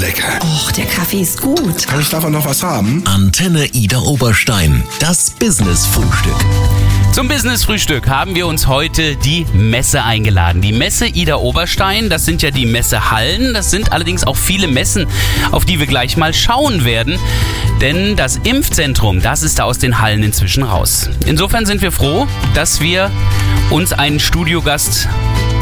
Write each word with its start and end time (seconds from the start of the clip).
lecker. 0.00 0.38
Och, 0.42 0.72
der 0.72 0.86
Kaffee 0.86 1.20
ist 1.20 1.40
gut. 1.40 1.86
Kann 1.86 2.00
ich 2.00 2.08
davon 2.08 2.32
noch 2.32 2.46
was 2.46 2.62
haben? 2.62 3.02
Antenne 3.06 3.66
Ida 3.66 3.98
Oberstein. 3.98 4.82
Das 4.98 5.30
Business-Frühstück. 5.30 6.34
Zum 7.12 7.28
Business-Frühstück 7.28 8.08
haben 8.08 8.34
wir 8.34 8.46
uns 8.46 8.66
heute 8.66 9.16
die 9.16 9.44
Messe 9.52 10.02
eingeladen. 10.02 10.62
Die 10.62 10.72
Messe 10.72 11.06
Ida 11.06 11.36
Oberstein, 11.36 12.08
das 12.08 12.24
sind 12.24 12.40
ja 12.40 12.50
die 12.50 12.66
Messehallen. 12.66 13.52
Das 13.52 13.70
sind 13.70 13.92
allerdings 13.92 14.24
auch 14.24 14.36
viele 14.36 14.68
Messen, 14.68 15.06
auf 15.50 15.64
die 15.66 15.78
wir 15.78 15.86
gleich 15.86 16.16
mal 16.16 16.32
schauen 16.32 16.84
werden. 16.84 17.18
Denn 17.80 18.16
das 18.16 18.38
Impfzentrum, 18.42 19.20
das 19.20 19.42
ist 19.42 19.58
da 19.58 19.64
aus 19.64 19.78
den 19.78 20.00
Hallen 20.00 20.22
inzwischen 20.22 20.62
raus. 20.62 21.10
Insofern 21.26 21.66
sind 21.66 21.82
wir 21.82 21.92
froh, 21.92 22.26
dass 22.54 22.80
wir 22.80 23.10
uns 23.70 23.92
einen 23.92 24.18
Studiogast 24.18 25.08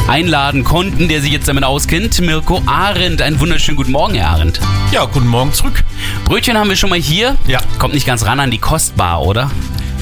einladen 0.08 0.64
konnten, 0.64 1.08
der 1.08 1.20
sich 1.20 1.30
jetzt 1.30 1.48
damit 1.48 1.64
auskennt. 1.64 2.20
Mirko 2.20 2.62
Arendt. 2.66 3.22
Einen 3.22 3.38
wunderschönen 3.40 3.76
guten 3.76 3.92
Morgen, 3.92 4.14
Herr 4.14 4.30
Arendt. 4.30 4.60
Ja, 4.90 5.04
guten 5.04 5.26
Morgen 5.26 5.52
zurück. 5.52 5.84
Brötchen 6.24 6.56
haben 6.56 6.68
wir 6.68 6.76
schon 6.76 6.90
mal 6.90 6.98
hier. 6.98 7.36
Ja. 7.46 7.60
Kommt 7.78 7.94
nicht 7.94 8.06
ganz 8.06 8.24
ran 8.24 8.40
an 8.40 8.50
die 8.50 8.58
Kostbar, 8.58 9.22
oder? 9.22 9.50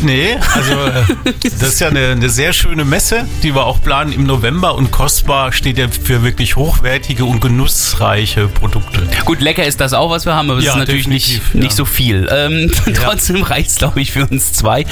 Nee, 0.03 0.37
also 0.55 0.73
äh, 1.25 1.33
das 1.59 1.75
ist 1.75 1.81
ja 1.81 1.89
eine, 1.89 2.09
eine 2.09 2.29
sehr 2.29 2.53
schöne 2.53 2.85
Messe, 2.85 3.27
die 3.43 3.55
wir 3.55 3.65
auch 3.65 3.83
planen 3.83 4.13
im 4.13 4.25
November 4.25 4.75
und 4.75 4.91
kostbar 4.91 5.53
steht 5.53 5.79
ja 5.79 5.89
für 5.89 6.23
wirklich 6.23 6.57
hochwertige 6.57 7.25
und 7.25 7.41
genussreiche 7.41 8.49
Produkte. 8.49 9.03
Gut, 9.25 9.41
lecker 9.41 9.65
ist 9.65 9.81
das 9.81 9.93
auch, 9.93 10.11
was 10.11 10.27
wir 10.27 10.35
haben, 10.35 10.51
aber 10.51 10.59
es 10.59 10.65
Ja, 10.65 10.73
ist 10.73 10.79
natürlich 10.79 11.09
nicht, 11.09 11.55
nicht 11.55 11.71
ja. 11.71 11.77
so 11.77 11.85
viel. 11.85 12.29
Ähm, 12.31 12.71
Trotzdem 12.95 13.43
reicht 13.43 13.71
es, 13.71 13.77
glaube 13.77 14.01
ich, 14.01 14.13
für 14.13 14.27
uns 14.27 14.53
zwei. 14.53 14.85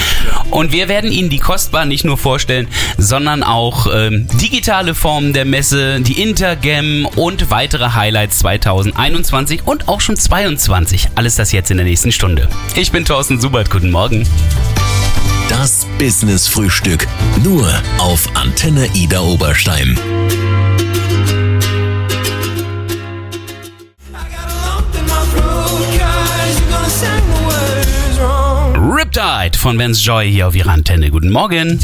Und 0.51 0.73
wir 0.73 0.89
werden 0.89 1.13
Ihnen 1.13 1.31
die 1.31 1.39
Kostbar 1.39 1.85
nicht 1.85 2.05
nur 2.05 2.19
vorstellen, 2.19 2.69
sondern 2.97 3.43
auch 3.43 3.87
ähm, 3.95 4.27
digitale 4.41 4.95
Formen 4.95 5.33
der 5.33 5.45
Messe, 5.45 6.01
die 6.01 6.21
Intergam 6.23 7.07
und 7.17 7.51
weitere 7.51 7.91
Highlights 7.91 8.39
2021 8.39 9.67
und 9.67 9.89
auch 9.89 10.01
schon 10.01 10.17
22. 10.17 11.09
Alles 11.15 11.37
das 11.37 11.53
jetzt 11.53 11.71
in 11.71 11.77
der 11.77 11.87
nächsten 11.87 12.13
Stunde. 12.13 12.49
Ich 12.75 12.91
bin 12.93 13.05
Thorsten 13.05 13.41
Subert, 13.41 13.71
guten 13.71 13.91
Morgen. 13.91 14.27
Das 15.61 15.87
Business-Frühstück. 16.01 17.07
Nur 17.45 17.73
auf 17.99 18.29
Antenne 18.35 18.89
Ida 18.93 19.21
Oberstein. 19.21 19.97
Riptide 28.75 29.57
von 29.57 29.79
Vance 29.79 30.03
Joy 30.03 30.29
hier 30.29 30.49
auf 30.49 30.57
Ihrer 30.57 30.73
Antenne. 30.73 31.13
Guten 31.13 31.31
Morgen. 31.31 31.79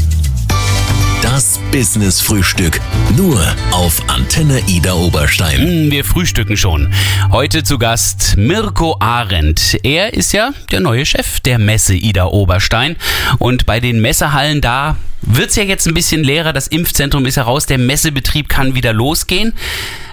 Das 1.41 1.59
Business-Frühstück. 1.71 2.79
Nur 3.17 3.43
auf 3.71 4.07
Antenne 4.11 4.61
Ida 4.67 4.93
Oberstein. 4.93 5.57
Hm, 5.57 5.91
Wir 5.91 6.05
frühstücken 6.05 6.55
schon. 6.55 6.93
Heute 7.31 7.63
zu 7.63 7.79
Gast 7.79 8.37
Mirko 8.37 8.95
Arendt. 8.99 9.79
Er 9.81 10.13
ist 10.13 10.33
ja 10.33 10.51
der 10.71 10.81
neue 10.81 11.03
Chef 11.03 11.39
der 11.39 11.57
Messe 11.57 11.95
Ida 11.95 12.25
Oberstein. 12.25 12.95
Und 13.39 13.65
bei 13.65 13.79
den 13.79 14.01
Messehallen 14.01 14.61
da 14.61 14.97
wird's 15.23 15.55
ja 15.55 15.63
jetzt 15.63 15.87
ein 15.87 15.95
bisschen 15.95 16.23
leerer. 16.23 16.53
Das 16.53 16.67
Impfzentrum 16.67 17.25
ist 17.25 17.37
heraus. 17.37 17.65
Der 17.65 17.79
Messebetrieb 17.79 18.47
kann 18.47 18.75
wieder 18.75 18.93
losgehen. 18.93 19.53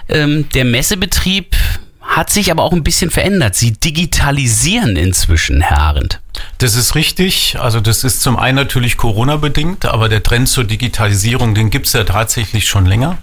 Ähm, 0.07 0.49
der 0.55 0.65
Messebetrieb 0.65 1.55
hat 2.01 2.31
sich 2.31 2.49
aber 2.49 2.63
auch 2.63 2.73
ein 2.73 2.83
bisschen 2.83 3.11
verändert. 3.11 3.53
Sie 3.53 3.73
digitalisieren 3.73 4.95
inzwischen, 4.95 5.61
Herr 5.61 5.77
Arendt. 5.77 6.21
Das 6.59 6.75
ist 6.75 6.93
richtig. 6.93 7.57
Also 7.59 7.79
das 7.79 8.03
ist 8.03 8.21
zum 8.21 8.37
einen 8.37 8.57
natürlich 8.57 8.97
Corona-bedingt, 8.97 9.85
aber 9.85 10.09
der 10.09 10.21
Trend 10.23 10.49
zur 10.49 10.65
Digitalisierung, 10.65 11.55
den 11.55 11.69
gibt's 11.69 11.93
ja 11.93 12.03
tatsächlich 12.03 12.67
schon 12.67 12.85
länger. 12.85 13.17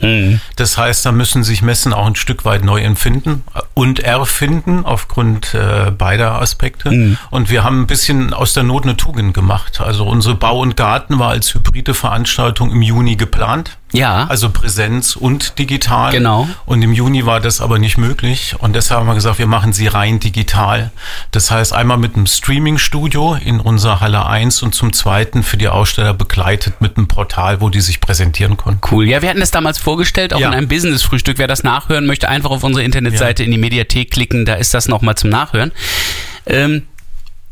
Das 0.56 0.78
heißt, 0.78 1.04
da 1.04 1.12
müssen 1.12 1.44
sich 1.44 1.60
Messen 1.60 1.92
auch 1.92 2.06
ein 2.06 2.16
Stück 2.16 2.46
weit 2.46 2.64
neu 2.64 2.80
empfinden 2.80 3.44
und 3.74 4.00
erfinden 4.00 4.84
aufgrund 4.86 5.52
äh, 5.54 5.90
beider 5.90 6.40
Aspekte. 6.40 6.90
Und 7.30 7.50
wir 7.50 7.62
haben 7.62 7.82
ein 7.82 7.86
bisschen 7.86 8.32
aus 8.32 8.54
der 8.54 8.62
Not 8.62 8.84
eine 8.84 8.96
Tugend 8.96 9.34
gemacht. 9.34 9.80
Also 9.82 10.06
unsere 10.06 10.34
Bau 10.34 10.60
und 10.60 10.76
Garten 10.76 11.18
war 11.18 11.28
als 11.30 11.52
hybride 11.54 11.92
Veranstaltung 11.92 12.70
im 12.72 12.80
Juni 12.80 13.16
geplant. 13.16 13.76
Ja. 13.92 14.26
Also 14.26 14.50
Präsenz 14.50 15.14
und 15.16 15.58
digital. 15.58 16.10
Genau. 16.12 16.48
Und 16.66 16.82
im 16.82 16.92
Juni 16.92 17.24
war 17.24 17.40
das 17.40 17.60
aber 17.60 17.78
nicht 17.78 17.96
möglich. 17.96 18.54
Und 18.58 18.74
deshalb 18.74 19.00
haben 19.00 19.06
wir 19.06 19.14
gesagt, 19.14 19.38
wir 19.38 19.46
machen 19.46 19.72
sie 19.72 19.86
rein 19.86 20.18
digital. 20.18 20.90
Das 21.30 21.50
heißt, 21.50 21.72
einmal 21.72 21.96
mit 21.96 22.16
einem 22.16 22.26
Streaming-Studio 22.26 23.38
in 23.42 23.60
unserer 23.60 24.00
Halle 24.00 24.26
1 24.26 24.62
und 24.62 24.74
zum 24.74 24.92
zweiten 24.92 25.42
für 25.42 25.56
die 25.56 25.68
Aussteller 25.68 26.14
begleitet 26.14 26.80
mit 26.80 26.96
einem 26.96 27.06
Portal, 27.06 27.60
wo 27.60 27.68
die 27.70 27.80
sich 27.80 28.00
präsentieren 28.00 28.56
konnten. 28.56 28.80
Cool. 28.90 29.08
Ja, 29.08 29.22
wir 29.22 29.28
hatten 29.30 29.40
das 29.40 29.52
damals 29.52 29.78
vorgestellt, 29.78 30.34
auch 30.34 30.40
Ja. 30.40 30.48
in 30.48 30.54
einem 30.54 30.68
Business-Frühstück. 30.68 31.38
Wer 31.38 31.46
das 31.46 31.62
nachhören 31.62 32.06
möchte, 32.06 32.28
einfach 32.28 32.50
auf 32.50 32.64
unsere 32.64 32.84
Internetseite 32.84 33.44
in 33.44 33.50
die 33.52 33.58
Mediathek 33.58 34.10
klicken, 34.10 34.44
da 34.46 34.54
ist 34.54 34.74
das 34.74 34.88
nochmal 34.88 35.14
zum 35.14 35.30
Nachhören. 35.30 35.70
Ähm, 36.46 36.82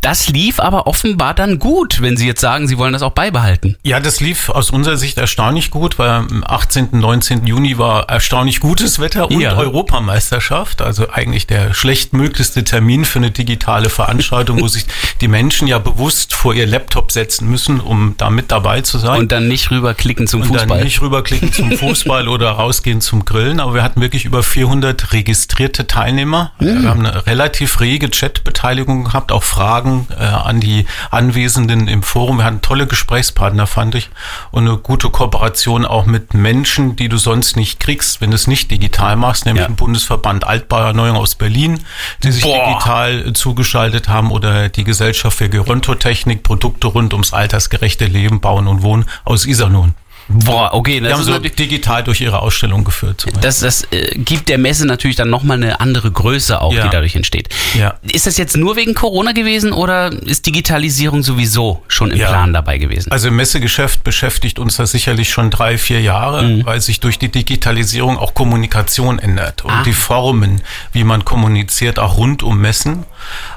das 0.05 0.29
lief 0.29 0.61
aber 0.61 0.87
offenbar 0.87 1.33
dann 1.33 1.59
gut, 1.59 2.03
wenn 2.03 2.17
Sie 2.19 2.27
jetzt 2.27 2.43
sagen, 2.43 2.69
Sie 2.69 2.77
wollen 2.77 2.93
das 2.93 3.01
auch 3.01 3.13
beibehalten. 3.13 3.77
Ja, 3.83 4.01
das 4.01 4.21
lief 4.21 4.51
aus 4.51 4.71
unserer 4.71 4.99
Sicht 4.99 5.17
erstaunlich 5.17 5.71
gut, 5.71 5.99
weil 5.99 6.11
am 6.11 6.45
18., 6.47 6.89
19. 6.93 7.47
Juni 7.47 7.79
war 7.79 8.11
erstaunlich 8.11 8.61
gutes 8.61 8.99
Wetter 8.99 9.31
und 9.31 9.41
Ja. 9.41 9.57
Europameisterschaft, 9.57 10.83
also 10.83 11.09
eigentlich 11.11 11.47
der 11.47 11.73
schlechtmöglichste 11.73 12.65
Termin 12.65 13.07
für 13.07 13.19
eine 13.19 13.31
digitale 13.31 13.89
Veranstaltung, 13.89 14.61
wo 14.61 14.69
sich 14.69 14.85
die 15.23 15.29
Menschen 15.29 15.69
ja 15.69 15.79
bewusst 15.79 16.35
vor 16.35 16.53
ihr 16.53 16.67
Laptop 16.67 17.11
setzen 17.11 17.49
müssen, 17.49 17.81
um 17.81 18.15
da 18.19 18.29
mit 18.29 18.51
dabei 18.53 18.83
zu 18.83 18.99
sein. 18.99 19.21
Und 19.21 19.33
dann 19.33 19.49
nicht 19.49 19.71
rüberklicken 19.71 20.27
zum 20.27 20.43
und 20.43 20.49
Fußball. 20.49 20.67
dann 20.67 20.85
nicht 20.85 21.01
rüberklicken 21.01 21.51
zum 21.53 21.73
Fußball 21.79 22.29
oder 22.29 22.51
rausgehen 22.51 23.01
zum 23.01 23.25
Grillen. 23.25 23.59
Aber 23.59 23.73
wir 23.75 23.83
hatten 23.83 24.03
wirklich 24.03 24.27
über 24.27 24.43
400 24.43 25.15
registrierte 25.15 25.87
Teilnehmer. 25.87 26.53
Hm. 26.59 26.83
Wir 26.83 26.91
haben 26.91 27.07
eine 27.07 27.27
relativ 27.27 27.81
rege 27.81 28.11
Chat-Beteiligung 28.11 29.05
gehabt, 29.05 29.33
auch 29.33 29.43
Fragen 29.43 29.94
äh, 30.19 30.25
an 30.25 30.61
die 30.61 30.87
Anwesenden 31.11 31.89
im 31.89 32.03
Forum. 32.03 32.39
Wir 32.39 32.45
hatten 32.45 32.61
tolle 32.61 32.87
Gesprächspartner, 32.87 33.67
fand 33.67 33.95
ich. 33.95 34.11
Und 34.51 34.67
eine 34.69 34.77
gute 34.77 35.11
Kooperation 35.11 35.85
auch 35.87 36.07
mit 36.07 36.35
Menschen, 36.35 36.97
die 36.97 37.09
du 37.09 37.17
sonst 37.17 37.57
nicht 37.57 37.81
kriegst, 37.81 38.21
wenn 38.21 38.31
du 38.31 38.37
es 38.37 38.47
nicht 38.47 38.71
digital 38.71 39.17
machst, 39.17 39.47
nämlich 39.47 39.63
Ja. 39.63 39.69
im 39.69 39.77
Bundesverband 39.77 40.45
Altbauerneuung 40.47 41.17
aus 41.17 41.35
Berlin, 41.35 41.81
die 42.23 42.33
sich 42.33 42.43
Boah. 42.45 42.69
digital 42.69 43.29
äh, 43.29 43.33
zugeschaltet 43.33 44.09
haben 44.09 44.31
oder 44.31 44.69
die 44.69 44.85
Gesellschaft 44.85 45.39
für 45.39 45.49
Gerontotechnik, 45.49 46.43
Produkte 46.43 46.89
rund 46.89 47.13
ums 47.13 47.33
altersgerechte 47.33 48.07
Leben, 48.07 48.41
Bauen 48.41 48.67
und 48.67 48.83
Wohnen 48.83 49.07
aus 49.25 49.47
Iserlohn. 49.47 49.95
Boah, 50.29 50.71
okay, 50.73 50.95
Die 50.95 51.01
das 51.01 51.13
haben 51.15 51.21
ist 51.21 51.27
so 51.27 51.39
digital 51.39 52.03
durch 52.03 52.21
ihre 52.21 52.41
Ausstellung 52.41 52.83
geführt. 52.85 53.27
das, 53.43 53.61
das 53.61 53.85
äh, 53.93 54.17
gibt 54.19 54.49
der 54.49 54.57
Messe 54.59 54.87
natürlich 54.87 55.17
dann 55.17 55.29
nochmal 55.29 55.59
eine 55.59 55.81
andere 55.81 56.11
Größe 56.11 56.61
auch, 56.61 56.73
Ja. 56.73 56.85
die 56.85 56.91
dadurch 56.91 57.15
entsteht. 57.15 57.49
Ja. 57.75 57.95
Ist 58.03 58.27
das 58.27 58.39
jetzt 58.39 58.57
nur 58.57 58.77
wegen 58.77 58.95
Corona 58.95 59.33
gewesen 59.33 59.73
oder 59.73 60.11
ist 60.13 60.47
Digitalisierung 60.47 61.23
sowieso 61.23 61.83
schon 61.89 62.11
im 62.11 62.19
Ja. 62.19 62.29
Plan 62.29 62.53
dabei 62.55 62.79
gewesen? 62.79 63.13
Also 63.13 63.29
im 63.29 63.37
Messegeschäft 63.37 64.03
beschäftigt 64.03 64.59
uns 64.59 64.77
das 64.77 64.93
sicherlich 64.93 65.29
schon 65.31 65.51
drei, 65.51 65.77
vier 65.77 66.01
Jahre, 66.01 66.43
Mhm. 66.43 66.65
weil 66.67 66.81
sich 66.81 67.01
durch 67.01 67.19
die 67.19 67.29
Digitalisierung 67.31 68.17
auch 68.19 68.33
Kommunikation 68.35 69.19
ändert 69.19 69.63
und 69.65 69.71
Ah. 69.73 69.83
die 69.85 69.93
Formen, 69.93 70.63
wie 70.93 71.05
man 71.05 71.25
kommuniziert, 71.25 71.99
auch 71.99 72.17
rund 72.17 72.43
um 72.43 72.59
Messen. 72.61 73.05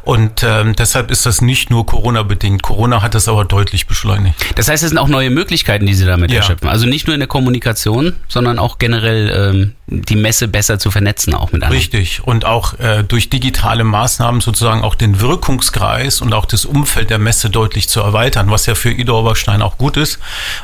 Und 0.03 0.43
ähm, 0.43 0.75
deshalb 0.75 1.11
ist 1.11 1.25
das 1.25 1.41
nicht 1.41 1.69
nur 1.69 1.85
Corona-bedingt. 1.85 2.61
Corona 2.63 3.01
hat 3.01 3.15
das 3.15 3.27
aber 3.27 3.45
deutlich 3.45 3.87
beschleunigt. 3.87 4.35
Das 4.55 4.67
heißt, 4.67 4.83
es 4.83 4.89
sind 4.89 4.97
auch 4.97 5.07
neue 5.09 5.29
Möglichkeiten, 5.29 5.85
die 5.85 5.93
Sie 5.93 6.05
damit 6.05 6.31
Ja. 6.31 6.37
erschöpfen. 6.37 6.56
Also 6.61 6.85
nicht 6.85 7.07
nur 7.07 7.13
in 7.13 7.19
der 7.19 7.27
Kommunikation, 7.27 8.13
sondern 8.27 8.59
auch 8.59 8.77
generell 8.79 9.51
ähm, 9.51 9.73
die 9.87 10.15
Messe 10.15 10.47
besser 10.47 10.79
zu 10.79 10.91
vernetzen, 10.91 11.33
auch 11.33 11.51
mit 11.51 11.63
anderen. 11.63 11.77
Richtig. 11.77 12.23
Und 12.25 12.45
auch 12.45 12.77
äh, 12.79 13.03
durch 13.03 13.29
digitale 13.29 13.83
Maßnahmen 13.83 14.41
sozusagen 14.41 14.81
auch 14.83 14.95
den 14.95 15.21
Wirkungskreis 15.21 16.21
und 16.21 16.33
auch 16.33 16.45
das 16.45 16.65
Umfeld 16.65 17.09
der 17.09 17.19
Messe 17.19 17.49
deutlich 17.49 17.87
zu 17.89 18.01
erweitern, 18.01 18.49
was 18.51 18.65
ja 18.65 18.75
für 18.75 18.91
Ida 18.91 19.13
Oberstein 19.13 19.61
auch 19.61 19.77
gut 19.77 19.97
ist, 19.97 20.19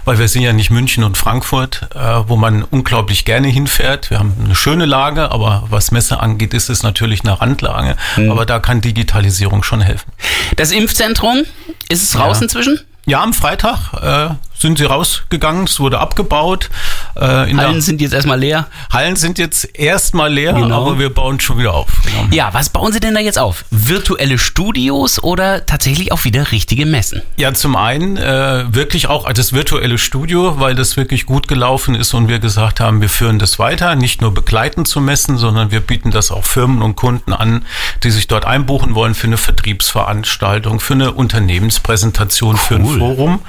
weil 0.06 0.20
wir 0.20 0.28
sind 0.28 0.42
ja 0.42 0.54
nicht 0.54 0.72
München 0.72 1.04
und 1.04 1.18
Frankfurt, 1.18 1.88
äh, 1.96 2.00
wo 2.28 2.36
man 2.36 2.64
unglaublich 2.64 3.26
gerne 3.26 3.48
hinfährt. 3.48 4.10
Wir 4.10 4.20
haben 4.20 4.34
eine 4.44 4.56
schöne 4.56 4.86
Lage, 4.86 5.32
aber 5.32 5.64
was 5.70 5.92
Messe 5.92 6.20
angeht, 6.20 6.54
ist 6.54 6.70
es 6.70 6.84
natürlich 6.84 7.22
eine 7.22 7.40
Randlage. 7.40 7.96
Aber 8.30 8.46
da 8.46 8.60
kann 8.60 8.82
Digitalisierung 8.82 9.64
schon 9.64 9.82
helfen. 9.82 10.12
Das 10.56 10.72
Impfzentrum, 10.72 11.44
ist 11.90 12.04
es 12.04 12.20
raus 12.20 12.38
Ja. 12.38 12.44
inzwischen? 12.44 12.80
Ja, 13.06 13.22
am 13.22 13.34
Freitag 13.34 13.94
äh, 14.02 14.34
sind 14.58 14.78
sie 14.78 14.86
rausgegangen, 14.86 15.66
es 15.66 15.80
wurde 15.82 16.00
abgebaut. 16.00 16.70
Äh, 17.16 17.54
Hallen 17.56 17.82
sind 17.82 18.02
jetzt 18.02 18.14
erstmal 18.14 18.40
leer. 18.40 18.68
Hallen 18.92 19.16
sind 19.16 19.38
jetzt 19.38 19.78
erstmal 19.78 20.32
leer, 20.34 20.54
Genau. 20.54 20.82
aber 20.82 21.00
wir 21.00 21.10
bauen 21.14 21.40
schon 21.40 21.58
wieder 21.60 21.74
auf. 21.74 21.88
Genau. 22.06 22.28
Ja, 22.32 22.54
was 22.54 22.70
bauen 22.70 22.92
Sie 22.92 23.00
denn 23.00 23.14
da 23.14 23.20
jetzt 23.20 23.38
auf? 23.40 23.66
Virtuelle 23.72 24.38
Studios 24.38 25.22
oder 25.22 25.66
tatsächlich 25.66 26.12
auch 26.12 26.24
wieder 26.24 26.52
richtige 26.52 26.86
Messen? 26.86 27.22
Ja, 27.38 27.54
zum 27.54 27.76
einen 27.76 28.18
äh, 28.18 28.66
wirklich 28.74 29.08
auch 29.08 29.32
das 29.32 29.54
virtuelle 29.54 29.98
Studio, 29.98 30.60
weil 30.60 30.76
das 30.76 30.98
wirklich 30.98 31.26
gut 31.26 31.48
gelaufen 31.48 31.96
ist 31.96 32.14
und 32.14 32.28
wir 32.28 32.40
gesagt 32.40 32.80
haben, 32.80 33.02
wir 33.02 33.10
führen 33.10 33.40
das 33.40 33.60
weiter, 33.60 33.96
nicht 33.96 34.22
nur 34.22 34.34
begleitend 34.34 34.88
zu 34.88 35.00
messen, 35.02 35.38
sondern 35.38 35.72
wir 35.72 35.80
bieten 35.82 36.12
das 36.12 36.32
auch 36.32 36.44
Firmen 36.46 36.82
und 36.82 36.96
Kunden 36.96 37.34
an, 37.34 37.66
die 38.04 38.12
sich 38.12 38.28
dort 38.28 38.46
einbuchen 38.46 38.96
wollen 38.96 39.14
für 39.16 39.28
eine 39.28 39.38
Vertriebsveranstaltung, 39.38 40.80
für 40.80 40.94
eine 40.94 41.12
Unternehmenspräsentation, 41.12 42.58
für 42.58 42.76
ein 42.76 42.86
Forum. 42.86 43.42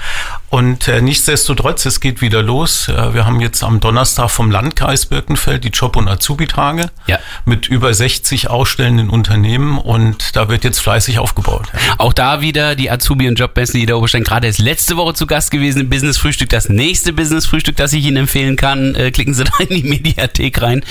Und 0.55 0.87
äh, 0.87 1.03
nichtsdestotrotz, 1.03 1.85
es 1.85 1.99
geht 1.99 2.21
wieder 2.21 2.41
los. 2.41 2.87
Äh, 2.89 3.13
wir 3.13 3.27
haben 3.27 3.41
jetzt 3.41 3.65
am 3.65 3.81
Donnerstag 3.81 4.31
vom 4.31 4.53
Landkreis 4.53 5.07
Birkenfeld 5.07 5.65
die 5.65 5.71
Job- 5.71 5.97
und 5.97 6.07
Azubi-Tage 6.07 6.91
Ja. 7.09 7.19
mit 7.45 7.67
über 7.67 7.93
60 7.93 8.51
ausstellenden 8.51 9.11
Unternehmen 9.11 9.79
und 9.79 10.37
da 10.37 10.49
wird 10.49 10.63
jetzt 10.63 10.79
fleißig 10.79 11.19
aufgebaut. 11.19 11.67
Ja. 11.73 11.95
Auch 11.99 12.13
da 12.13 12.41
wieder 12.41 12.77
die 12.77 12.89
Azubi- 12.89 13.27
und 13.27 13.37
Jobmessen 13.37 13.81
Ida 13.81 13.97
Oberstein 13.97 14.23
gerade 14.23 14.47
erst 14.47 14.61
letzte 14.61 14.97
Woche 14.97 15.15
zu 15.15 15.27
Gast 15.27 15.51
gewesen 15.51 15.81
im 15.81 15.91
Business 15.91 16.19
Frühstück. 16.19 16.51
Das 16.51 16.69
nächste 16.69 17.13
Business 17.13 17.47
Frühstück, 17.47 17.75
das 17.75 17.93
ich 17.93 18.05
Ihnen 18.05 18.19
empfehlen 18.19 18.55
kann, 18.55 18.95
äh, 18.95 19.11
klicken 19.11 19.35
Sie 19.35 19.43
da 19.59 19.59
in 19.59 19.71
die 19.71 19.83
Mediathek 19.83 20.63
rein. 20.63 20.85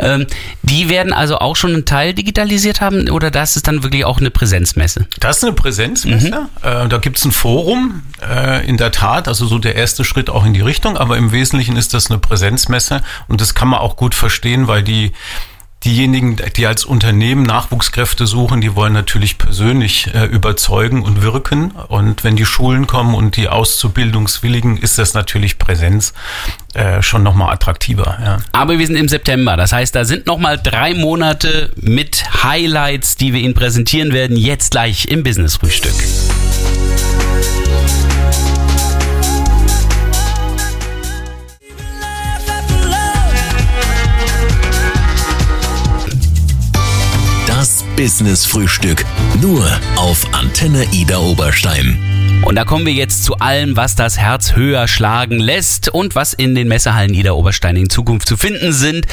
Ähm, 0.00 0.26
die 0.64 0.90
werden 0.90 1.14
also 1.14 1.38
auch 1.38 1.56
schon 1.56 1.72
einen 1.72 1.86
Teil 1.86 2.12
digitalisiert 2.12 2.82
haben 2.82 3.08
oder 3.08 3.30
das 3.30 3.56
ist 3.56 3.68
dann 3.68 3.82
wirklich 3.82 4.04
auch 4.04 4.18
eine 4.18 4.30
Präsenzmesse? 4.30 5.06
Das 5.18 5.38
ist 5.38 5.44
eine 5.44 5.54
Präsenzmesse. 5.54 6.48
Äh, 6.62 6.88
da 6.88 6.98
gibt 6.98 7.16
es 7.16 7.24
ein 7.24 7.32
Forum, 7.32 8.02
äh, 8.20 8.66
in 8.68 8.76
der 8.76 8.92
Tat, 8.98 9.28
also 9.28 9.46
so 9.46 9.60
der 9.60 9.76
erste 9.76 10.02
Schritt 10.02 10.28
auch 10.28 10.44
in 10.44 10.54
die 10.54 10.60
Richtung, 10.60 10.96
aber 10.96 11.16
im 11.16 11.30
Wesentlichen 11.30 11.76
ist 11.76 11.94
das 11.94 12.10
eine 12.10 12.18
Präsenzmesse 12.18 13.00
und 13.28 13.40
das 13.40 13.54
kann 13.54 13.68
man 13.68 13.78
auch 13.78 13.94
gut 13.94 14.12
verstehen, 14.12 14.66
weil 14.66 14.82
die 14.82 15.12
diejenigen, 15.84 16.36
die 16.56 16.66
als 16.66 16.84
Unternehmen 16.84 17.44
Nachwuchskräfte 17.44 18.26
suchen, 18.26 18.60
die 18.60 18.74
wollen 18.74 18.92
natürlich 18.92 19.38
persönlich 19.38 20.12
äh, 20.12 20.24
überzeugen 20.24 21.02
und 21.02 21.22
wirken. 21.22 21.70
Und 21.70 22.24
wenn 22.24 22.34
die 22.34 22.44
Schulen 22.44 22.88
kommen 22.88 23.14
und 23.14 23.36
die 23.36 23.48
Auszubildungswilligen, 23.48 24.78
ist 24.78 24.98
das 24.98 25.14
natürlich 25.14 25.58
Präsenz 25.58 26.14
äh, 26.74 27.00
schon 27.00 27.22
nochmal 27.22 27.52
attraktiver. 27.52 28.18
Ja. 28.20 28.38
Aber 28.50 28.80
wir 28.80 28.86
sind 28.88 28.96
im 28.96 29.08
September, 29.08 29.56
das 29.56 29.70
heißt, 29.70 29.94
da 29.94 30.04
sind 30.04 30.26
nochmal 30.26 30.58
drei 30.60 30.94
Monate 30.94 31.70
mit 31.76 32.42
Highlights, 32.42 33.14
die 33.14 33.32
wir 33.32 33.40
Ihnen 33.40 33.54
präsentieren 33.54 34.12
werden, 34.12 34.36
jetzt 34.36 34.72
gleich 34.72 35.06
im 35.06 35.22
Business 35.22 35.56
Business 47.98 48.46
Frühstück. 48.46 49.04
Nur 49.40 49.68
auf 49.96 50.24
Antenne 50.32 50.84
Ida 50.92 51.18
Oberstein. 51.18 51.98
Und 52.44 52.54
da 52.54 52.64
kommen 52.64 52.86
wir 52.86 52.92
jetzt 52.92 53.24
zu 53.24 53.34
allem, 53.38 53.76
was 53.76 53.96
das 53.96 54.16
Herz 54.16 54.54
höher 54.54 54.86
schlagen 54.86 55.40
lässt 55.40 55.88
und 55.88 56.14
was 56.14 56.32
in 56.32 56.54
den 56.54 56.68
Messehallen 56.68 57.12
Ida 57.12 57.32
Oberstein 57.32 57.74
in 57.74 57.90
Zukunft 57.90 58.28
zu 58.28 58.36
finden 58.36 58.72
sind. 58.72 59.08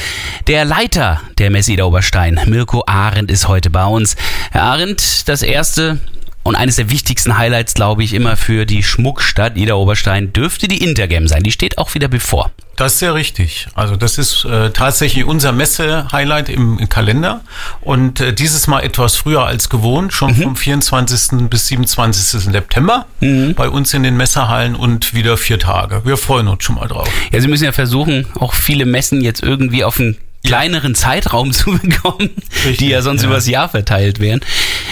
Der 0.46 0.64
Leiter 0.64 1.20
der 1.38 1.50
Messe 1.50 1.72
Ida 1.72 1.82
Oberstein, 1.82 2.38
Mirko 2.46 2.84
Arendt, 2.86 3.32
ist 3.32 3.48
heute 3.48 3.70
bei 3.70 3.84
uns. 3.86 4.14
Herr 4.52 4.62
Arendt, 4.62 5.28
das 5.28 5.42
erste 5.42 5.98
und 6.46 6.54
eines 6.54 6.76
der 6.76 6.90
wichtigsten 6.90 7.36
Highlights, 7.36 7.74
glaube 7.74 8.04
ich, 8.04 8.14
immer 8.14 8.36
für 8.36 8.66
die 8.66 8.84
Schmuckstadt 8.84 9.56
Ida 9.56 9.74
Oberstein 9.74 10.32
dürfte 10.32 10.68
die 10.68 10.82
Intergam 10.82 11.26
sein. 11.26 11.42
Die 11.42 11.50
steht 11.50 11.76
auch 11.76 11.94
wieder 11.94 12.06
bevor. 12.06 12.52
Das 12.76 12.92
ist 12.92 12.98
sehr 13.00 13.14
richtig. 13.14 13.66
Also 13.74 13.96
das 13.96 14.16
ist 14.18 14.44
äh, 14.44 14.70
tatsächlich 14.70 15.24
unser 15.24 15.50
Messe-Highlight 15.50 16.48
im, 16.50 16.78
im 16.78 16.88
Kalender 16.88 17.40
und 17.80 18.20
äh, 18.20 18.32
dieses 18.32 18.66
Mal 18.68 18.80
etwas 18.80 19.16
früher 19.16 19.44
als 19.44 19.70
gewohnt, 19.70 20.12
schon 20.12 20.34
vom 20.36 20.54
24. 20.56 21.48
bis 21.48 21.66
27. 21.68 22.42
September 22.52 23.06
bei 23.20 23.68
uns 23.68 23.92
in 23.94 24.02
den 24.02 24.16
Messehallen 24.16 24.76
und 24.76 25.14
wieder 25.14 25.36
vier 25.38 25.58
Tage. 25.58 26.02
Wir 26.04 26.16
freuen 26.16 26.48
uns 26.48 26.62
schon 26.62 26.76
mal 26.76 26.86
drauf. 26.86 27.08
Ja, 27.32 27.40
Sie 27.40 27.48
müssen 27.48 27.64
ja 27.64 27.72
versuchen, 27.72 28.26
auch 28.38 28.54
viele 28.54 28.84
Messen 28.84 29.20
jetzt 29.22 29.42
irgendwie 29.42 29.82
auf 29.82 29.98
einen 29.98 30.16
kleineren 30.46 30.94
Zeitraum 30.94 31.52
zu 31.52 31.78
bekommen, 31.78 32.30
Richtig, 32.64 32.78
die 32.78 32.88
ja 32.88 33.02
sonst 33.02 33.22
ja. 33.22 33.28
übers 33.28 33.46
Jahr 33.46 33.68
verteilt 33.68 34.20
wären. 34.20 34.40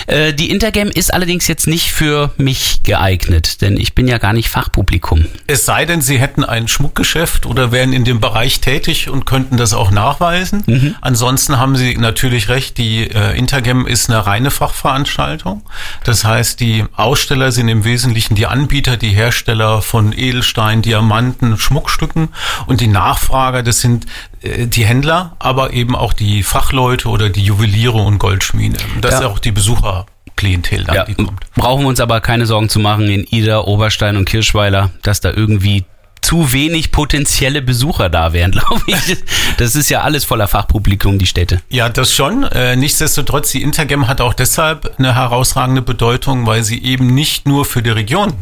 Äh, 0.07 0.33
die 0.33 0.51
Intergame 0.51 0.91
ist 0.91 1.13
allerdings 1.13 1.47
jetzt 1.49 1.67
nicht 1.67 1.93
für 1.93 2.33
mich 2.37 2.83
geeignet, 2.83 3.61
denn 3.63 3.77
ich 3.77 3.95
bin 3.95 4.09
ja 4.09 4.19
gar 4.19 4.33
nicht 4.33 4.49
Fachpublikum. 4.49 5.27
Es 5.47 5.65
sei 5.65 5.85
denn, 5.85 6.01
Sie 6.01 6.19
hätten 6.19 6.45
ein 6.45 6.69
Schmuckgeschäft 6.69 7.47
oder 7.47 7.73
wären 7.73 7.93
in 7.93 8.05
dem 8.05 8.21
Bereich 8.21 8.61
tätig 8.61 9.09
und 9.09 9.27
könnten 9.27 9.57
das 9.57 9.73
auch 9.73 9.91
nachweisen. 9.91 10.95
Ansonsten 11.01 11.59
haben 11.59 11.77
Sie 11.77 11.97
natürlich 11.97 12.49
recht, 12.49 12.79
die 12.79 13.11
äh, 13.11 13.37
Intergem 13.37 13.87
ist 13.87 14.11
eine 14.11 14.27
reine 14.27 14.51
Fachveranstaltung. 14.51 15.63
Das 16.05 16.25
heißt, 16.25 16.61
die 16.61 16.85
Aussteller 16.95 17.53
sind 17.53 17.69
im 17.69 17.85
Wesentlichen 17.85 18.35
die 18.35 18.47
Anbieter, 18.47 18.97
die 18.97 19.11
Hersteller 19.11 19.83
von 19.83 20.13
Edelstein, 20.13 20.83
Diamanten, 20.83 21.59
Schmuckstücken 21.59 22.29
und 22.67 22.81
die 22.81 22.89
Nachfrager, 22.89 23.63
das 23.63 23.81
sind 23.81 24.07
die 24.45 24.85
Händler, 24.85 25.37
aber 25.39 25.73
eben 25.73 25.97
auch 25.97 26.13
die 26.13 26.43
Fachleute 26.43 27.09
oder 27.09 27.31
die 27.31 27.43
Juweliere 27.45 27.99
und 27.99 28.19
Goldschmiede. 28.19 28.79
Das 29.01 29.13
Ja. 29.13 29.19
ist 29.21 29.25
auch 29.27 29.39
die 29.39 29.53
Besucherklientel, 29.53 30.85
dann, 30.85 30.95
Ja, 30.97 31.05
die 31.05 31.15
kommt. 31.15 31.33
brauchen 31.55 31.83
wir 31.85 31.89
uns 31.89 32.01
aber 32.01 32.21
keine 32.21 32.47
Sorgen 32.47 32.69
zu 32.69 32.79
machen 32.81 33.09
in 33.09 33.25
Ida, 33.31 33.61
Oberstein 33.63 34.17
und 34.17 34.27
Kirschweiler, 34.27 34.91
dass 35.03 35.21
da 35.21 35.31
irgendwie 35.31 35.85
zu 36.25 36.53
wenig 36.53 36.91
potenzielle 36.91 37.61
Besucher 37.61 38.09
da 38.09 38.33
wären, 38.33 38.51
glaube 38.53 38.83
ich. 38.87 39.17
Das 39.59 39.77
ist 39.77 39.91
ja 39.91 40.01
alles 40.01 40.25
voller 40.25 40.49
Fachpublikum, 40.49 41.19
die 41.19 41.27
Städte. 41.27 41.61
Ja, 41.69 41.89
das 41.89 42.15
schon. 42.15 42.45
Äh, 42.45 42.77
nichtsdestotrotz, 42.77 43.51
die 43.51 43.63
Intergem 43.63 44.09
hat 44.09 44.21
auch 44.21 44.35
deshalb 44.35 44.95
eine 44.99 45.15
herausragende 45.15 45.83
Bedeutung, 45.83 46.47
weil 46.47 46.63
sie 46.63 46.83
eben 46.83 47.15
nicht 47.15 47.47
nur 47.47 47.65
für 47.65 47.83
die 47.83 47.91
Region 47.91 48.33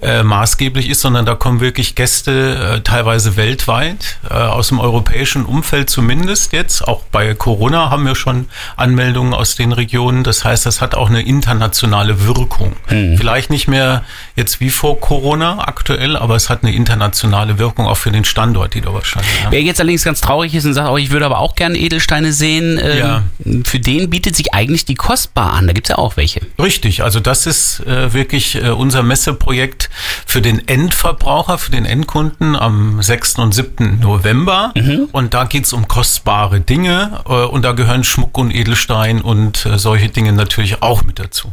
äh, 0.00 0.24
maßgeblich 0.24 0.88
ist, 0.88 1.00
sondern 1.00 1.24
da 1.24 1.36
kommen 1.36 1.60
wirklich 1.60 1.94
Gäste, 1.94 2.76
äh, 2.78 2.80
teilweise 2.80 3.36
weltweit, 3.36 4.18
äh, 4.28 4.34
aus 4.34 4.68
dem 4.68 4.80
europäischen 4.80 5.44
Umfeld 5.44 5.90
zumindest 5.90 6.52
jetzt. 6.52 6.86
Auch 6.88 7.02
bei 7.12 7.34
Corona 7.34 7.90
haben 7.90 8.04
wir 8.04 8.16
schon 8.16 8.46
Anmeldungen 8.76 9.32
aus 9.32 9.54
den 9.54 9.70
Regionen. 9.70 10.24
Das 10.24 10.44
heißt, 10.44 10.66
das 10.66 10.80
hat 10.80 10.96
auch 10.96 11.08
eine 11.08 11.22
internationale 11.22 12.26
Wirkung. 12.26 12.74
Vielleicht 12.88 13.50
nicht 13.50 13.68
mehr 13.68 14.04
jetzt 14.36 14.60
wie 14.60 14.70
vor 14.70 15.00
Corona 15.00 15.58
aktuell, 15.66 16.16
aber 16.16 16.36
es 16.36 16.48
hat 16.50 16.62
eine 16.62 16.74
internationale 16.74 17.58
Wirkung 17.58 17.86
auch 17.86 17.96
für 17.96 18.10
den 18.10 18.24
Standort, 18.24 18.74
die 18.74 18.80
da 18.80 18.92
wahrscheinlich. 18.94 19.30
Ja. 19.44 19.50
Wer 19.50 19.62
jetzt 19.62 19.80
allerdings 19.80 20.04
ganz 20.04 20.20
traurig 20.20 20.54
ist 20.54 20.64
und 20.64 20.74
sagt, 20.74 20.88
oh, 20.90 20.96
ich 20.96 21.10
würde 21.10 21.26
aber 21.26 21.38
auch 21.38 21.54
gerne 21.54 21.78
Edelsteine 21.78 22.32
sehen, 22.32 22.80
ähm, 22.82 22.98
Ja. 22.98 23.22
für 23.64 23.78
den 23.80 24.10
bietet 24.10 24.36
sich 24.36 24.54
eigentlich 24.54 24.84
die 24.84 24.94
Kostbar 24.94 25.52
an. 25.52 25.66
Da 25.66 25.72
gibt's 25.72 25.90
ja 25.90 25.98
auch 25.98 26.16
welche. 26.16 26.40
Richtig, 26.60 27.02
also 27.02 27.20
das 27.20 27.46
ist 27.46 27.80
äh, 27.86 28.12
wirklich 28.12 28.54
äh, 28.56 28.70
unser 28.70 29.02
Messeprojekt 29.02 29.90
für 30.26 30.40
den 30.42 30.66
Endverbraucher, 30.68 31.58
für 31.58 31.70
den 31.70 31.84
Endkunden 31.84 32.56
am 32.56 33.02
6. 33.02 33.36
und 33.36 33.52
7. 33.54 34.00
November. 34.00 34.72
Und 35.12 35.34
da 35.34 35.44
geht's 35.44 35.72
um 35.72 35.88
kostbare 35.88 36.60
Dinge 36.60 37.20
äh, 37.26 37.32
und 37.32 37.62
da 37.64 37.72
gehören 37.72 38.04
Schmuck 38.04 38.38
und 38.38 38.50
Edelstein 38.54 39.20
und 39.20 39.66
äh, 39.66 39.78
solche 39.78 40.08
Dinge 40.08 40.32
natürlich 40.32 40.82
auch 40.82 41.02
mit 41.04 41.18
dazu. 41.18 41.52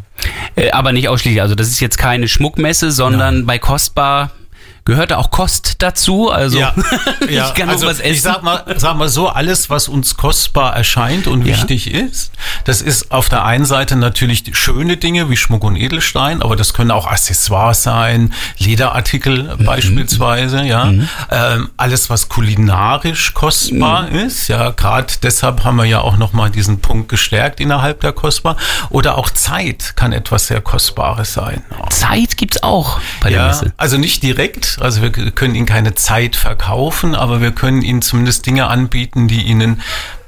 Äh, 0.56 0.72
aber 0.72 0.92
nicht 0.92 1.08
ausschließlich. 1.08 1.42
Also 1.42 1.56
das 1.56 1.68
ist 1.70 1.80
jetzt 1.80 1.98
keine 1.98 2.28
Schmuckmesse, 2.28 2.69
sondern 2.92 3.46
bei 3.46 3.58
Kostbar 3.58 4.32
gehörte 4.86 5.18
auch 5.18 5.32
Kost 5.32 5.82
dazu. 5.82 6.30
Also 6.32 6.60
ich 7.30 7.54
kann 7.54 7.70
also 7.70 7.86
auch 7.86 7.92
was 7.92 8.00
essen. 8.00 8.14
Ich 8.14 8.22
sag 8.22 8.44
mal, 8.44 8.64
sag 8.78 8.96
mal 8.98 9.08
so, 9.10 9.28
alles, 9.30 9.70
was 9.70 9.88
uns 9.88 10.18
kostbar 10.18 10.76
erscheint 10.76 11.28
und 11.28 11.42
Ja. 11.46 11.48
wichtig 11.58 11.92
ist, 11.94 12.32
das 12.66 12.82
ist 12.82 13.12
auf 13.12 13.30
der 13.30 13.46
einen 13.46 13.66
Seite 13.66 13.96
natürlich 13.96 14.44
die 14.44 14.56
schöne 14.56 14.98
Dinge 14.98 15.30
wie 15.30 15.38
Schmuck 15.38 15.64
und 15.64 15.76
Edelstein, 15.76 16.42
aber 16.42 16.56
das 16.56 16.74
können 16.74 16.92
auch 16.92 17.08
Accessoires 17.08 17.84
sein, 17.84 18.34
Lederartikel 18.58 19.56
Mhm. 19.58 19.66
beispielsweise, 19.66 20.64
ja. 20.64 20.92
Ähm, 21.32 21.70
alles, 21.78 22.10
was 22.10 22.30
kulinarisch 22.30 23.34
kostbar 23.34 24.04
Mhm. 24.10 24.16
ist, 24.20 24.48
ja, 24.48 24.72
gerade 24.72 25.14
deshalb 25.24 25.64
haben 25.64 25.76
wir 25.78 25.86
ja 25.86 26.02
auch 26.02 26.18
nochmal 26.18 26.50
diesen 26.50 26.80
Punkt 26.82 27.10
gestärkt 27.10 27.60
innerhalb 27.60 28.02
der 28.02 28.12
Kostbar. 28.12 28.58
Oder 28.90 29.18
auch 29.18 29.30
Zeit 29.30 29.94
kann 29.96 30.14
etwas 30.14 30.48
sehr 30.48 30.62
Kostbares 30.62 31.34
sein. 31.34 31.64
Zeit 31.90 32.38
gibt's 32.38 32.62
auch 32.64 33.00
bei 33.22 33.30
der 33.30 33.40
Ja, 33.42 33.48
Messe. 33.48 33.74
also 33.78 33.98
nicht 33.98 34.24
direkt, 34.24 34.69
also 34.80 35.02
wir 35.02 35.12
können 35.12 35.56
Ihnen 35.56 35.66
keine 35.66 35.96
Zeit 35.96 36.36
verkaufen, 36.36 37.16
aber 37.16 37.42
wir 37.42 37.52
können 37.52 37.82
Ihnen 37.82 38.02
zumindest 38.02 38.46
Dinge 38.46 38.68
anbieten, 38.68 39.28
die 39.28 39.44
Ihnen 39.44 39.82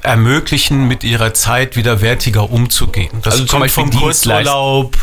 ermöglichen, 0.03 0.88
mit 0.88 1.03
ihrer 1.03 1.33
Zeit 1.33 1.75
wieder 1.75 2.01
wertiger 2.01 2.50
umzugehen. 2.50 3.12
Das 3.21 3.33
Also 3.33 3.45
zum 3.45 3.60
kommt 3.60 3.62
Beispiel 3.62 3.83
vom 3.83 3.91
Kurzurlaub 4.00 4.98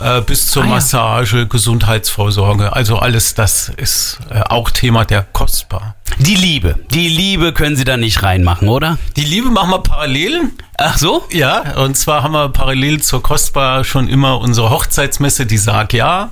äh, 0.00 0.20
bis 0.20 0.46
zur 0.48 0.62
Ah, 0.62 0.66
ja. 0.66 0.70
Massage, 0.74 1.46
Gesundheitsvorsorge. 1.46 2.72
Also 2.72 2.98
alles 2.98 3.34
das 3.34 3.68
ist 3.76 4.18
äh, 4.30 4.40
auch 4.48 4.70
Thema 4.70 5.04
der 5.04 5.22
Kostbar. 5.22 5.96
Die 6.18 6.34
Liebe. 6.34 6.78
Die 6.90 7.08
Liebe 7.08 7.52
können 7.54 7.74
Sie 7.74 7.84
da 7.84 7.96
nicht 7.96 8.22
reinmachen, 8.22 8.68
oder? 8.68 8.98
Die 9.16 9.24
Liebe 9.24 9.48
machen 9.50 9.70
wir 9.70 9.78
parallel. 9.78 10.50
Ach 10.78 10.98
so? 10.98 11.24
Ja, 11.30 11.76
und 11.76 11.96
zwar 11.96 12.22
haben 12.22 12.32
wir 12.32 12.48
parallel 12.50 13.00
zur 13.02 13.22
Kostbar 13.22 13.84
schon 13.84 14.08
immer 14.08 14.38
unsere 14.40 14.68
Hochzeitsmesse, 14.70 15.46
die 15.46 15.56
Sag 15.56 15.94
Ja. 15.94 16.30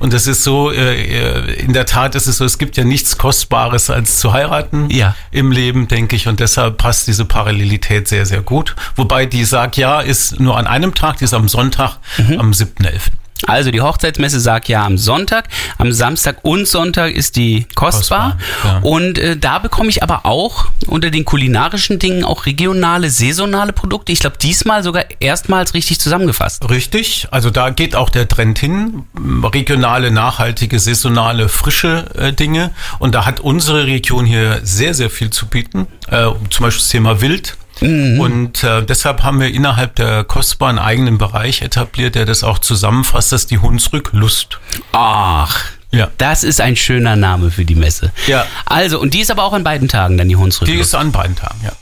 Und 0.00 0.12
das 0.12 0.26
ist 0.26 0.42
so, 0.42 0.70
äh, 0.70 1.54
in 1.54 1.72
der 1.72 1.86
Tat 1.86 2.14
ist 2.14 2.26
es 2.26 2.38
so, 2.38 2.44
es 2.44 2.58
gibt 2.58 2.76
ja 2.76 2.84
nichts 2.84 3.16
Kostbares 3.16 3.88
als 3.90 4.18
zu 4.18 4.32
heiraten 4.34 4.90
Ja. 4.90 5.14
im 5.30 5.50
Leben, 5.50 5.88
denke 5.88 6.14
ich. 6.16 6.28
Und 6.28 6.40
deshalb 6.40 6.76
passt 6.76 7.06
diese 7.06 7.24
Parallelität 7.24 8.08
sehr, 8.08 8.26
sehr 8.26 8.42
gut. 8.42 8.76
Wobei 8.96 9.24
die 9.24 9.44
Sag 9.46 9.78
Ja 9.78 10.00
ist 10.00 10.40
nur 10.40 10.58
an 10.58 10.66
einem 10.66 10.94
Tag, 10.94 11.18
die 11.18 11.24
ist 11.24 11.34
am 11.34 11.48
Sonntag, 11.48 11.96
am 12.38 12.52
7.11. 12.82 13.12
Also 13.46 13.70
die 13.70 13.80
Hochzeitsmesse 13.80 14.40
sagt 14.40 14.68
ja 14.68 14.84
am 14.84 14.98
Sonntag, 14.98 15.48
am 15.78 15.92
Samstag 15.92 16.38
und 16.42 16.68
Sonntag 16.68 17.12
ist 17.12 17.36
die 17.36 17.66
Kostbar. 17.74 18.38
Kostbar, 18.38 18.80
ja. 18.82 18.88
Und 18.88 19.18
äh, 19.18 19.36
da 19.36 19.58
bekomme 19.58 19.90
ich 19.90 20.02
aber 20.02 20.24
auch 20.24 20.66
unter 20.86 21.10
den 21.10 21.24
kulinarischen 21.24 21.98
Dingen 21.98 22.24
auch 22.24 22.46
regionale, 22.46 23.10
saisonale 23.10 23.72
Produkte. 23.72 24.12
Ich 24.12 24.20
glaube 24.20 24.36
diesmal 24.40 24.82
sogar 24.82 25.04
erstmals 25.20 25.74
richtig 25.74 26.00
zusammengefasst. 26.00 26.68
Richtig, 26.70 27.28
also 27.30 27.50
da 27.50 27.70
geht 27.70 27.96
auch 27.96 28.10
der 28.10 28.28
Trend 28.28 28.58
hin. 28.58 29.04
Regionale, 29.42 30.10
nachhaltige, 30.10 30.78
saisonale, 30.78 31.48
frische 31.48 32.06
äh, 32.16 32.32
Dinge. 32.32 32.70
Und 33.00 33.14
da 33.14 33.26
hat 33.26 33.40
unsere 33.40 33.86
Region 33.86 34.24
hier 34.24 34.60
sehr, 34.62 34.94
sehr 34.94 35.10
viel 35.10 35.30
zu 35.30 35.46
bieten. 35.46 35.88
Äh, 36.08 36.28
zum 36.50 36.64
Beispiel 36.64 36.80
das 36.80 36.88
Thema 36.88 37.20
Wild. 37.20 37.56
Und 37.82 38.62
äh, 38.62 38.82
deshalb 38.82 39.22
haben 39.22 39.40
wir 39.40 39.52
innerhalb 39.52 39.96
der 39.96 40.24
Kostbar 40.24 40.70
einen 40.70 40.78
eigenen 40.78 41.18
Bereich 41.18 41.62
etabliert, 41.62 42.14
der 42.14 42.24
das 42.24 42.44
auch 42.44 42.58
zusammenfasst, 42.58 43.32
das 43.32 43.42
ist 43.42 43.50
die 43.50 43.58
Hunsrück 43.58 44.10
Lust. 44.12 44.58
Ach. 44.92 45.58
Ja. 45.90 46.10
Das 46.16 46.42
ist 46.42 46.60
ein 46.60 46.76
schöner 46.76 47.16
Name 47.16 47.50
für 47.50 47.64
die 47.64 47.74
Messe. 47.74 48.12
Ja. 48.26 48.46
Also, 48.64 48.98
und 48.98 49.14
die 49.14 49.20
ist 49.20 49.30
aber 49.30 49.44
auch 49.44 49.52
an 49.52 49.64
beiden 49.64 49.88
Tagen 49.88 50.16
dann 50.16 50.28
die 50.28 50.36
Hunsrück. 50.36 50.66
Die 50.66 50.76
ist 50.76 50.94
an 50.94 51.12
beiden 51.12 51.36
Tagen, 51.36 51.60
ja. 51.64 51.72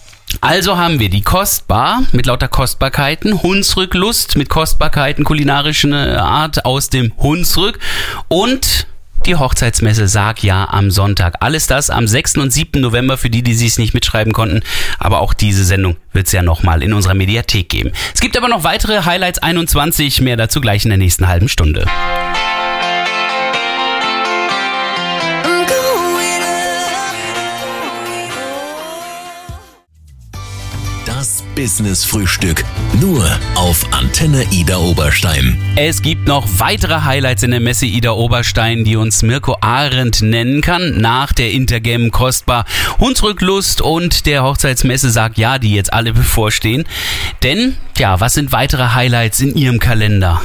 Also 0.41 0.79
haben 0.79 1.01
wir 1.01 1.11
die 1.11 1.23
Kostbar 1.23 2.03
mit 2.13 2.27
lauter 2.27 2.49
Kostbarkeiten, 2.49 3.43
Hunsrücklust 3.43 4.37
mit 4.37 4.49
Kostbarkeiten 4.49 5.25
kulinarischen 5.25 5.93
Art 5.93 6.65
aus 6.65 6.89
dem 6.89 7.13
Hunsrück 7.19 7.79
und 8.29 8.87
die 9.27 9.37
Hochzeitsmesse 9.37 10.09
Sag 10.09 10.43
Ja 10.43 10.69
am 10.71 10.91
Sonntag. 10.91 11.37
Alles 11.41 11.67
das 11.67 11.91
am 11.91 12.07
6. 12.07 12.39
und 12.39 12.53
7. 12.53 12.81
November 12.81 13.19
für 13.19 13.31
die, 13.31 13.43
die 13.43 13.53
es 13.53 13.79
nicht 13.79 13.95
mitschreiben 13.95 14.33
konnten. 14.33 14.61
Aber 14.99 15.21
auch 15.21 15.35
diese 15.35 15.65
Sendung 15.65 15.97
wird 16.13 16.27
es 16.27 16.33
ja 16.33 16.43
nochmal 16.43 16.83
in 16.83 16.93
unserer 16.93 17.15
Mediathek 17.15 17.69
geben. 17.69 17.93
Es 18.15 18.21
gibt 18.21 18.37
aber 18.37 18.49
noch 18.49 18.65
weitere 18.65 19.05
Highlights 19.05 19.39
21, 19.39 20.21
mehr 20.21 20.37
dazu 20.37 20.61
gleich 20.61 20.85
in 20.85 20.91
der 20.91 20.99
nächsten 20.99 21.29
halben 21.29 21.49
Stunde. 21.49 21.87
Das 31.61 31.77
Business-Frühstück. 31.77 32.65
Nur 33.03 33.23
auf 33.55 33.93
Antenne 33.93 34.45
Ida 34.51 34.79
Oberstein. 34.79 35.61
Es 35.77 36.01
gibt 36.01 36.27
noch 36.27 36.47
weitere 36.57 37.03
Highlights 37.03 37.43
in 37.43 37.51
der 37.51 37.61
Messe 37.61 37.85
Ida 37.85 38.13
Oberstein, 38.13 38.83
die 38.83 38.97
uns 38.97 39.23
Mirko 39.23 39.59
Arendt 39.61 40.23
nennen 40.23 40.63
kann, 40.63 41.03
nach 41.03 41.35
der 41.35 41.51
Intergame 41.51 42.09
Kostbar, 42.09 42.65
Hunsrücklust 42.99 43.83
und 43.83 44.25
der 44.25 44.43
Hochzeitsmesse 44.43 45.11
Sag 45.11 45.37
Ja, 45.37 45.59
die 45.59 45.75
jetzt 45.75 45.93
alle 45.93 46.15
bevorstehen. 46.15 46.85
Denn, 47.43 47.77
ja, 47.99 48.21
was 48.21 48.33
sind 48.33 48.53
weitere 48.53 48.95
Highlights 48.95 49.41
in 49.41 49.55
Ihrem 49.55 49.81
Kalender? 49.81 50.41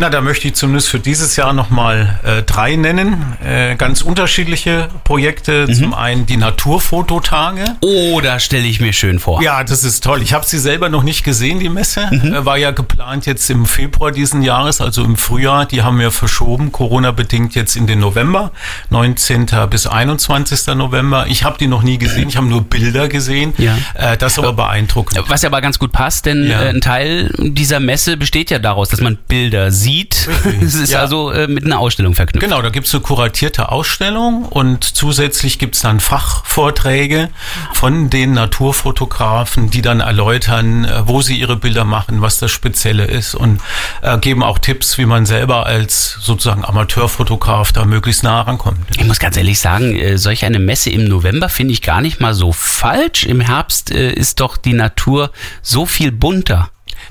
Na, 0.00 0.08
da 0.08 0.22
möchte 0.22 0.48
ich 0.48 0.54
zumindest 0.54 0.88
für 0.88 0.98
dieses 0.98 1.36
Jahr 1.36 1.52
nochmal 1.52 2.18
äh, 2.24 2.42
drei 2.42 2.74
nennen. 2.76 3.36
Äh, 3.44 3.76
ganz 3.76 4.00
unterschiedliche 4.00 4.88
Projekte. 5.04 5.70
Zum 5.70 5.92
einen 5.92 6.24
die 6.24 6.38
Naturfototage. 6.38 7.64
Oh, 7.82 8.18
da 8.22 8.38
stelle 8.40 8.64
ich 8.66 8.80
mir 8.80 8.94
schön 8.94 9.18
vor. 9.18 9.42
Ja, 9.42 9.62
das 9.62 9.84
ist 9.84 10.02
toll. 10.02 10.22
Ich 10.22 10.32
habe 10.32 10.46
sie 10.46 10.58
selber 10.58 10.88
noch 10.88 11.02
nicht 11.02 11.22
gesehen, 11.22 11.60
die 11.60 11.68
Messe. 11.68 12.00
Äh, 12.10 12.46
war 12.46 12.56
ja 12.56 12.70
geplant 12.70 13.26
jetzt 13.26 13.50
im 13.50 13.66
Februar 13.66 14.10
diesen 14.10 14.40
Jahres, 14.40 14.80
also 14.80 15.04
im 15.04 15.18
Frühjahr. 15.18 15.66
Die 15.66 15.82
haben 15.82 15.98
wir 15.98 16.10
verschoben, 16.10 16.72
Corona-bedingt 16.72 17.54
jetzt 17.54 17.76
in 17.76 17.86
den 17.86 17.98
November, 17.98 18.52
19. 18.88 19.48
bis 19.68 19.86
21. 19.86 20.66
November. 20.76 21.26
Ich 21.28 21.44
habe 21.44 21.58
die 21.58 21.66
noch 21.66 21.82
nie 21.82 21.98
gesehen, 21.98 22.30
ich 22.30 22.38
habe 22.38 22.46
nur 22.46 22.62
Bilder 22.64 23.08
gesehen. 23.08 23.52
Ja. 23.58 23.76
Äh, 23.92 24.16
das 24.16 24.32
ist 24.32 24.38
aber 24.38 24.54
beeindruckend. 24.54 25.22
Was 25.28 25.42
ja 25.42 25.50
aber 25.50 25.60
ganz 25.60 25.78
gut 25.78 25.92
passt, 25.92 26.24
denn 26.24 26.44
Ja. 26.48 26.62
äh, 26.62 26.68
ein 26.70 26.80
Teil 26.80 27.30
dieser 27.38 27.80
Messe 27.80 28.16
besteht 28.16 28.50
ja 28.50 28.58
daraus, 28.58 28.88
dass 28.88 29.02
man 29.02 29.18
Bilder 29.28 29.70
sieht. 29.70 29.89
Es 30.62 30.74
ist 30.74 30.90
Ja. 30.90 31.00
also 31.00 31.30
äh, 31.30 31.46
mit 31.48 31.64
einer 31.64 31.78
Ausstellung 31.78 32.14
verknüpft. 32.14 32.42
Genau, 32.44 32.62
da 32.62 32.68
gibt's 32.70 32.94
eine 32.94 33.02
kuratierte 33.02 33.70
Ausstellung 33.70 34.44
und 34.44 34.84
zusätzlich 34.84 35.58
gibt's 35.58 35.80
dann 35.80 36.00
Fachvorträge 36.00 37.30
von 37.72 38.10
den 38.10 38.32
Naturfotografen, 38.32 39.70
die 39.70 39.82
dann 39.82 40.00
erläutern, 40.00 40.84
äh, 40.84 41.06
wo 41.08 41.22
sie 41.22 41.38
ihre 41.38 41.56
Bilder 41.56 41.84
machen, 41.84 42.20
was 42.22 42.38
das 42.38 42.50
Spezielle 42.50 43.04
ist 43.04 43.34
und 43.34 43.60
äh, 44.02 44.18
geben 44.18 44.42
auch 44.42 44.58
Tipps, 44.58 44.98
wie 44.98 45.06
man 45.06 45.26
selber 45.26 45.66
als 45.66 46.16
sozusagen 46.20 46.64
Amateurfotograf 46.64 47.72
da 47.72 47.84
möglichst 47.84 48.22
nah 48.22 48.40
rankommt. 48.42 48.78
Ich 48.96 49.04
muss 49.04 49.18
ganz 49.18 49.36
ehrlich 49.36 49.58
sagen, 49.60 49.96
äh, 49.96 50.18
solch 50.18 50.44
eine 50.44 50.58
Messe 50.58 50.90
im 50.90 51.04
November 51.04 51.48
finde 51.48 51.72
ich 51.72 51.82
gar 51.82 52.00
nicht 52.00 52.20
mal 52.20 52.34
so 52.34 52.52
falsch. 52.52 53.24
Im 53.24 53.40
Herbst 53.40 53.90
äh, 53.90 54.12
ist 54.12 54.40
doch 54.40 54.56
die 54.56 54.72
Natur 54.74 55.30
so 55.62 55.86
viel 55.86 56.12
bunter. 56.12 56.70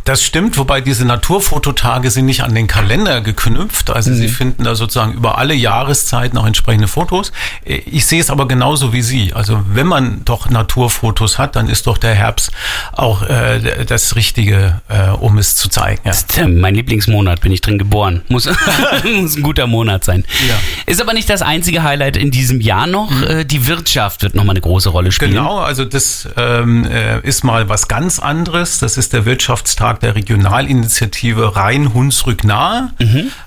Das 0.10 0.24
stimmt, 0.24 0.58
wobei 0.58 0.82
diese 0.82 1.06
Naturfototage 1.06 2.10
sind 2.10 2.26
nicht 2.26 2.42
an 2.42 2.56
den 2.56 2.66
Kalender 2.66 3.22
geknüpft. 3.22 3.92
Also 3.92 4.12
Sie 4.12 4.28
finden 4.28 4.64
da 4.64 4.74
sozusagen 4.74 5.14
über 5.14 5.38
alle 5.38 5.54
Jahreszeiten 5.54 6.36
auch 6.40 6.48
entsprechende 6.48 6.88
Fotos. 6.88 7.32
Ich 7.64 8.08
sehe 8.08 8.20
es 8.20 8.32
aber 8.32 8.48
genauso 8.48 8.92
wie 8.92 9.04
Sie. 9.04 9.34
Also 9.36 9.62
wenn 9.72 9.86
man 9.86 10.26
doch 10.26 10.50
Naturfotos 10.50 11.38
hat, 11.38 11.56
dann 11.56 11.70
ist 11.70 11.86
doch 11.86 12.00
der 12.00 12.16
Herbst 12.16 12.52
auch 12.92 13.22
äh, 13.22 13.86
das 13.86 14.16
Richtige, 14.16 14.82
äh, 14.88 15.10
um 15.12 15.38
es 15.38 15.56
zu 15.56 15.70
zeigen. 15.70 16.02
Ja. 16.04 16.14
Tja, 16.14 16.48
Mein 16.48 16.74
Lieblingsmonat 16.74 17.42
bin 17.42 17.52
ich 17.52 17.62
drin 17.62 17.78
geboren. 17.78 18.24
Muss, 18.30 18.50
muss 19.04 19.36
ein 19.36 19.44
guter 19.44 19.68
Monat 19.68 20.06
sein. 20.06 20.26
Ja. 20.48 20.56
Ist 20.88 21.00
aber 21.00 21.14
nicht 21.14 21.30
das 21.30 21.44
einzige 21.44 21.84
Highlight 21.84 22.18
in 22.18 22.32
diesem 22.32 22.62
Jahr 22.62 22.88
noch. 22.88 23.12
Äh, 23.22 23.46
Die 23.46 23.68
Wirtschaft 23.68 24.24
wird 24.24 24.34
nochmal 24.34 24.54
eine 24.54 24.62
große 24.62 24.90
Rolle 24.90 25.12
spielen. 25.12 25.34
Genau, 25.34 25.60
also 25.60 25.86
das 25.86 26.28
ähm, 26.36 26.84
äh, 26.86 27.20
ist 27.20 27.44
mal 27.44 27.70
was 27.70 27.88
ganz 27.88 28.18
anderes. 28.18 28.80
Das 28.80 28.98
ist 28.98 29.14
der 29.14 29.26
Wirtschaftstag 29.26 29.99
der 30.02 30.16
Regionalinitiative 30.16 31.56
Rhein-Hunsrück 31.56 32.44
nahe. 32.44 32.92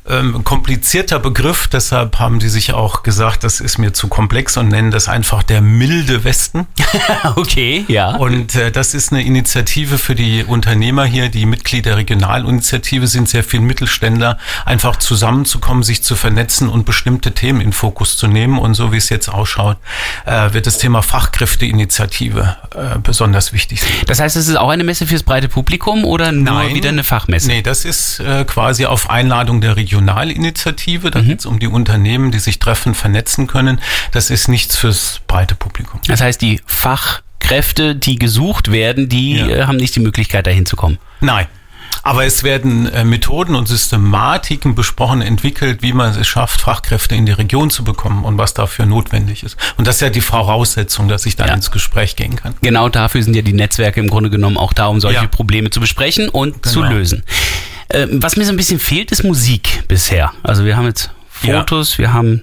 Ähm, 0.08 0.44
komplizierter 0.44 1.18
Begriff, 1.18 1.68
deshalb 1.68 2.18
haben 2.18 2.38
die 2.38 2.48
sich 2.48 2.72
auch 2.72 3.02
gesagt, 3.02 3.44
das 3.44 3.60
ist 3.60 3.78
mir 3.78 3.92
zu 3.92 4.08
komplex 4.08 4.56
und 4.56 4.68
nennen 4.68 4.90
das 4.90 5.08
einfach 5.08 5.42
der 5.42 5.60
milde 5.60 6.24
Westen. 6.24 6.66
okay, 7.36 7.84
ja. 7.88 8.16
Und 8.16 8.54
äh, 8.54 8.70
das 8.70 8.94
ist 8.94 9.12
eine 9.12 9.22
Initiative 9.22 9.98
für 9.98 10.14
die 10.14 10.44
Unternehmer 10.44 11.04
hier, 11.04 11.28
die 11.28 11.46
Mitglied 11.46 11.86
der 11.86 11.96
Regionalinitiative 11.96 13.06
sind, 13.06 13.28
sehr 13.28 13.44
viele 13.44 13.62
Mittelständler, 13.62 14.38
einfach 14.64 14.96
zusammenzukommen, 14.96 15.82
sich 15.82 16.02
zu 16.02 16.16
vernetzen 16.16 16.68
und 16.68 16.84
bestimmte 16.84 17.32
Themen 17.32 17.60
in 17.60 17.72
Fokus 17.72 18.16
zu 18.16 18.26
nehmen. 18.26 18.58
Und 18.58 18.74
so 18.74 18.92
wie 18.92 18.96
es 18.96 19.08
jetzt 19.08 19.28
ausschaut, 19.28 19.76
äh, 20.26 20.52
wird 20.52 20.66
das 20.66 20.78
Thema 20.78 21.02
Fachkräfteinitiative 21.02 22.56
äh, 22.74 22.98
besonders 22.98 23.52
wichtig 23.52 23.80
sein. 23.80 23.90
Das 24.06 24.20
heißt, 24.20 24.36
es 24.36 24.48
ist 24.48 24.56
auch 24.56 24.70
eine 24.70 24.84
Messe 24.84 25.06
fürs 25.06 25.22
breite 25.22 25.48
Publikum 25.48 26.04
oder 26.04 26.32
nur 26.44 26.74
wieder 26.74 26.88
eine 26.90 27.04
Fachmesse? 27.04 27.46
Nee, 27.48 27.62
das 27.62 27.84
ist 27.84 28.20
äh, 28.20 28.44
quasi 28.44 28.86
auf 28.86 29.10
Einladung 29.10 29.60
der 29.60 29.76
Regionalinitiative. 29.76 31.10
Da 31.10 31.20
geht's 31.20 31.46
um 31.46 31.58
die 31.58 31.66
Unternehmen, 31.68 32.30
die 32.32 32.38
sich 32.38 32.58
treffen, 32.58 32.94
vernetzen 32.94 33.46
können. 33.46 33.80
Das 34.12 34.30
ist 34.30 34.48
nichts 34.48 34.76
fürs 34.76 35.20
breite 35.26 35.54
Publikum. 35.54 36.00
Das 36.06 36.20
heißt, 36.20 36.40
die 36.42 36.60
Fachkräfte, 36.66 37.94
die 37.96 38.18
gesucht 38.18 38.70
werden, 38.70 39.08
die 39.08 39.36
Ja. 39.36 39.46
äh, 39.48 39.62
haben 39.64 39.76
nicht 39.76 39.94
die 39.96 40.00
Möglichkeit, 40.00 40.46
dahin 40.46 40.66
zu 40.66 40.76
kommen. 40.76 40.98
Nein. 41.20 41.46
Aber 42.04 42.24
es 42.24 42.42
werden 42.42 42.86
äh, 42.88 43.04
Methoden 43.04 43.54
und 43.54 43.68
Systematiken 43.68 44.74
besprochen, 44.74 45.22
entwickelt, 45.22 45.82
wie 45.82 45.92
man 45.92 46.10
es 46.18 46.26
schafft, 46.26 46.60
Fachkräfte 46.60 47.14
in 47.14 47.26
die 47.26 47.32
Region 47.32 47.70
zu 47.70 47.84
bekommen 47.84 48.24
und 48.24 48.38
was 48.38 48.54
dafür 48.54 48.86
notwendig 48.86 49.44
ist. 49.44 49.56
Und 49.76 49.86
das 49.86 49.96
ist 49.96 50.00
ja 50.00 50.10
die 50.10 50.20
Voraussetzung, 50.20 51.06
dass 51.08 51.26
ich 51.26 51.36
dann 51.36 51.48
Ja. 51.48 51.54
ins 51.54 51.70
Gespräch 51.70 52.16
gehen 52.16 52.34
kann. 52.36 52.54
Genau 52.60 52.88
dafür 52.88 53.22
sind 53.22 53.34
ja 53.36 53.42
die 53.42 53.52
Netzwerke 53.52 54.00
im 54.00 54.08
Grunde 54.08 54.30
genommen 54.30 54.56
auch 54.56 54.72
da, 54.72 54.86
um 54.86 55.00
solche 55.00 55.20
Ja. 55.22 55.26
Probleme 55.28 55.70
zu 55.70 55.78
besprechen 55.80 56.28
und 56.28 56.66
zu 56.66 56.80
Genau. 56.80 56.92
lösen. 56.92 57.22
Äh, 57.88 58.06
was 58.10 58.36
mir 58.36 58.44
so 58.44 58.50
ein 58.52 58.56
bisschen 58.56 58.80
fehlt, 58.80 59.12
ist 59.12 59.22
Musik 59.22 59.84
bisher. 59.86 60.32
Also 60.42 60.64
wir 60.64 60.76
haben 60.76 60.86
jetzt 60.86 61.10
Ja. 61.42 61.58
Fotos, 61.60 61.98
wir 61.98 62.12
haben 62.12 62.42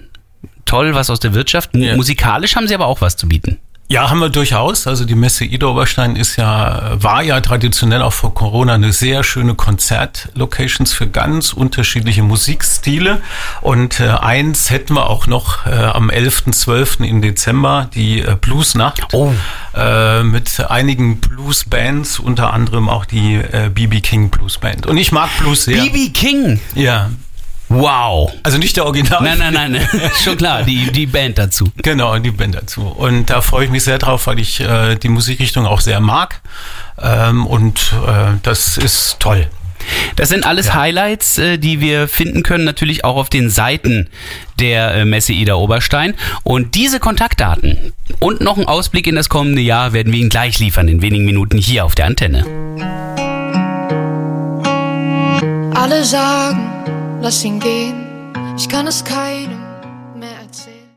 toll 0.65 0.93
was 0.93 1.09
aus 1.09 1.19
der 1.19 1.33
Wirtschaft. 1.33 1.73
Mu- 1.73 1.83
Ja. 1.83 1.95
Musikalisch 1.97 2.55
haben 2.55 2.67
sie 2.67 2.75
aber 2.75 2.85
auch 2.87 3.01
was 3.01 3.17
zu 3.17 3.27
bieten. 3.27 3.57
Ja, 3.91 4.11
haben 4.11 4.19
wir 4.19 4.29
durchaus. 4.29 4.85
Also 4.85 5.03
die 5.03 5.15
Messe 5.15 5.45
Ida 5.45 5.65
Oberstein 5.65 6.15
ist 6.15 6.35
ja, 6.35 6.91
war 7.01 7.23
ja 7.23 7.41
traditionell 7.41 8.03
auch 8.03 8.13
vor 8.13 8.35
Corona 8.35 8.75
eine 8.75 8.93
sehr 8.93 9.23
schöne 9.23 9.55
Konzertlocations 9.55 10.93
für 10.93 11.07
ganz 11.07 11.53
unterschiedliche 11.53 12.21
Musikstile. 12.21 13.19
Und 13.61 13.99
äh, 13.99 14.09
eins 14.09 14.69
hätten 14.69 14.93
wir 14.93 15.09
auch 15.09 15.25
noch 15.25 15.65
äh, 15.65 15.71
am 15.71 16.11
11.12. 16.11 17.03
im 17.03 17.23
Dezember, 17.23 17.89
die 17.95 18.21
äh, 18.21 18.37
Bluesnacht. 18.39 19.11
Oh. 19.11 19.33
Äh, 19.75 20.21
mit 20.21 20.59
einigen 20.69 21.19
Bluesbands, 21.19 22.19
unter 22.19 22.53
anderem 22.53 22.89
auch 22.89 23.05
die 23.05 23.37
äh, 23.37 23.71
BB 23.73 24.03
King 24.03 24.29
Bluesband. 24.29 24.85
Und 24.85 24.97
ich 24.97 25.11
mag 25.11 25.29
Blues 25.39 25.63
sehr. 25.63 25.81
BB 25.81 26.13
King. 26.13 26.61
Ja. 26.75 27.09
Wow. 27.69 28.31
Also 28.41 28.57
nicht 28.57 28.75
der 28.77 28.85
Original. 28.85 29.21
Nein, 29.21 29.37
nein, 29.37 29.71
nein, 29.71 29.87
schon 30.23 30.37
klar, 30.37 30.63
die, 30.63 30.91
die 30.91 31.05
Band 31.05 31.37
dazu. 31.37 31.71
Genau, 31.77 32.17
die 32.17 32.31
Band 32.31 32.55
dazu. 32.55 32.81
Und 32.81 33.29
da 33.29 33.41
freue 33.41 33.65
ich 33.65 33.71
mich 33.71 33.83
sehr 33.83 33.99
drauf, 33.99 34.25
weil 34.27 34.39
ich 34.39 34.59
äh, 34.59 34.95
die 34.95 35.09
Musikrichtung 35.09 35.67
auch 35.67 35.79
sehr 35.79 35.99
mag. 35.99 36.41
Ähm, 37.01 37.45
und 37.45 37.93
äh, 38.07 38.37
das 38.41 38.77
ist 38.77 39.17
toll. 39.19 39.47
Das 40.15 40.29
sind 40.29 40.45
alles 40.45 40.73
Highlights, 40.73 41.37
äh, 41.37 41.57
die 41.57 41.79
wir 41.79 42.07
finden 42.07 42.43
können, 42.43 42.63
natürlich 42.63 43.05
auch 43.05 43.15
auf 43.15 43.29
den 43.29 43.49
Seiten 43.49 44.09
der 44.59 44.93
äh, 44.95 45.05
Messe 45.05 45.33
Ida 45.33 45.53
Oberstein. 45.53 46.15
Und 46.43 46.75
diese 46.75 46.99
Kontaktdaten 46.99 47.93
und 48.19 48.41
noch 48.41 48.57
ein 48.57 48.65
Ausblick 48.65 49.07
in 49.07 49.15
das 49.15 49.29
kommende 49.29 49.61
Jahr 49.61 49.93
werden 49.93 50.11
wir 50.11 50.19
Ihnen 50.19 50.29
gleich 50.29 50.59
liefern, 50.59 50.87
in 50.87 51.01
wenigen 51.01 51.25
Minuten 51.25 51.57
hier 51.57 51.85
auf 51.85 51.95
der 51.95 52.05
Antenne. 52.05 52.45
Alle 55.75 56.03
sagen, 56.03 56.78
lass 57.21 57.43
ihn 57.43 57.59
gehen. 57.59 58.33
Ich 58.57 58.67
kann 58.67 58.87
es 58.87 59.03
keinem 59.03 59.59
mehr 60.15 60.39
erzählen. 60.41 60.89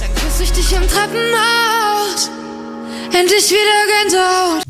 Dann 0.00 0.14
küsse 0.14 0.44
ich 0.44 0.52
dich 0.52 0.72
im 0.72 0.86
Treppenhaus. 0.88 2.30
Endlich 3.12 3.50
wieder 3.50 4.02
Gänsehaut. 4.02 4.61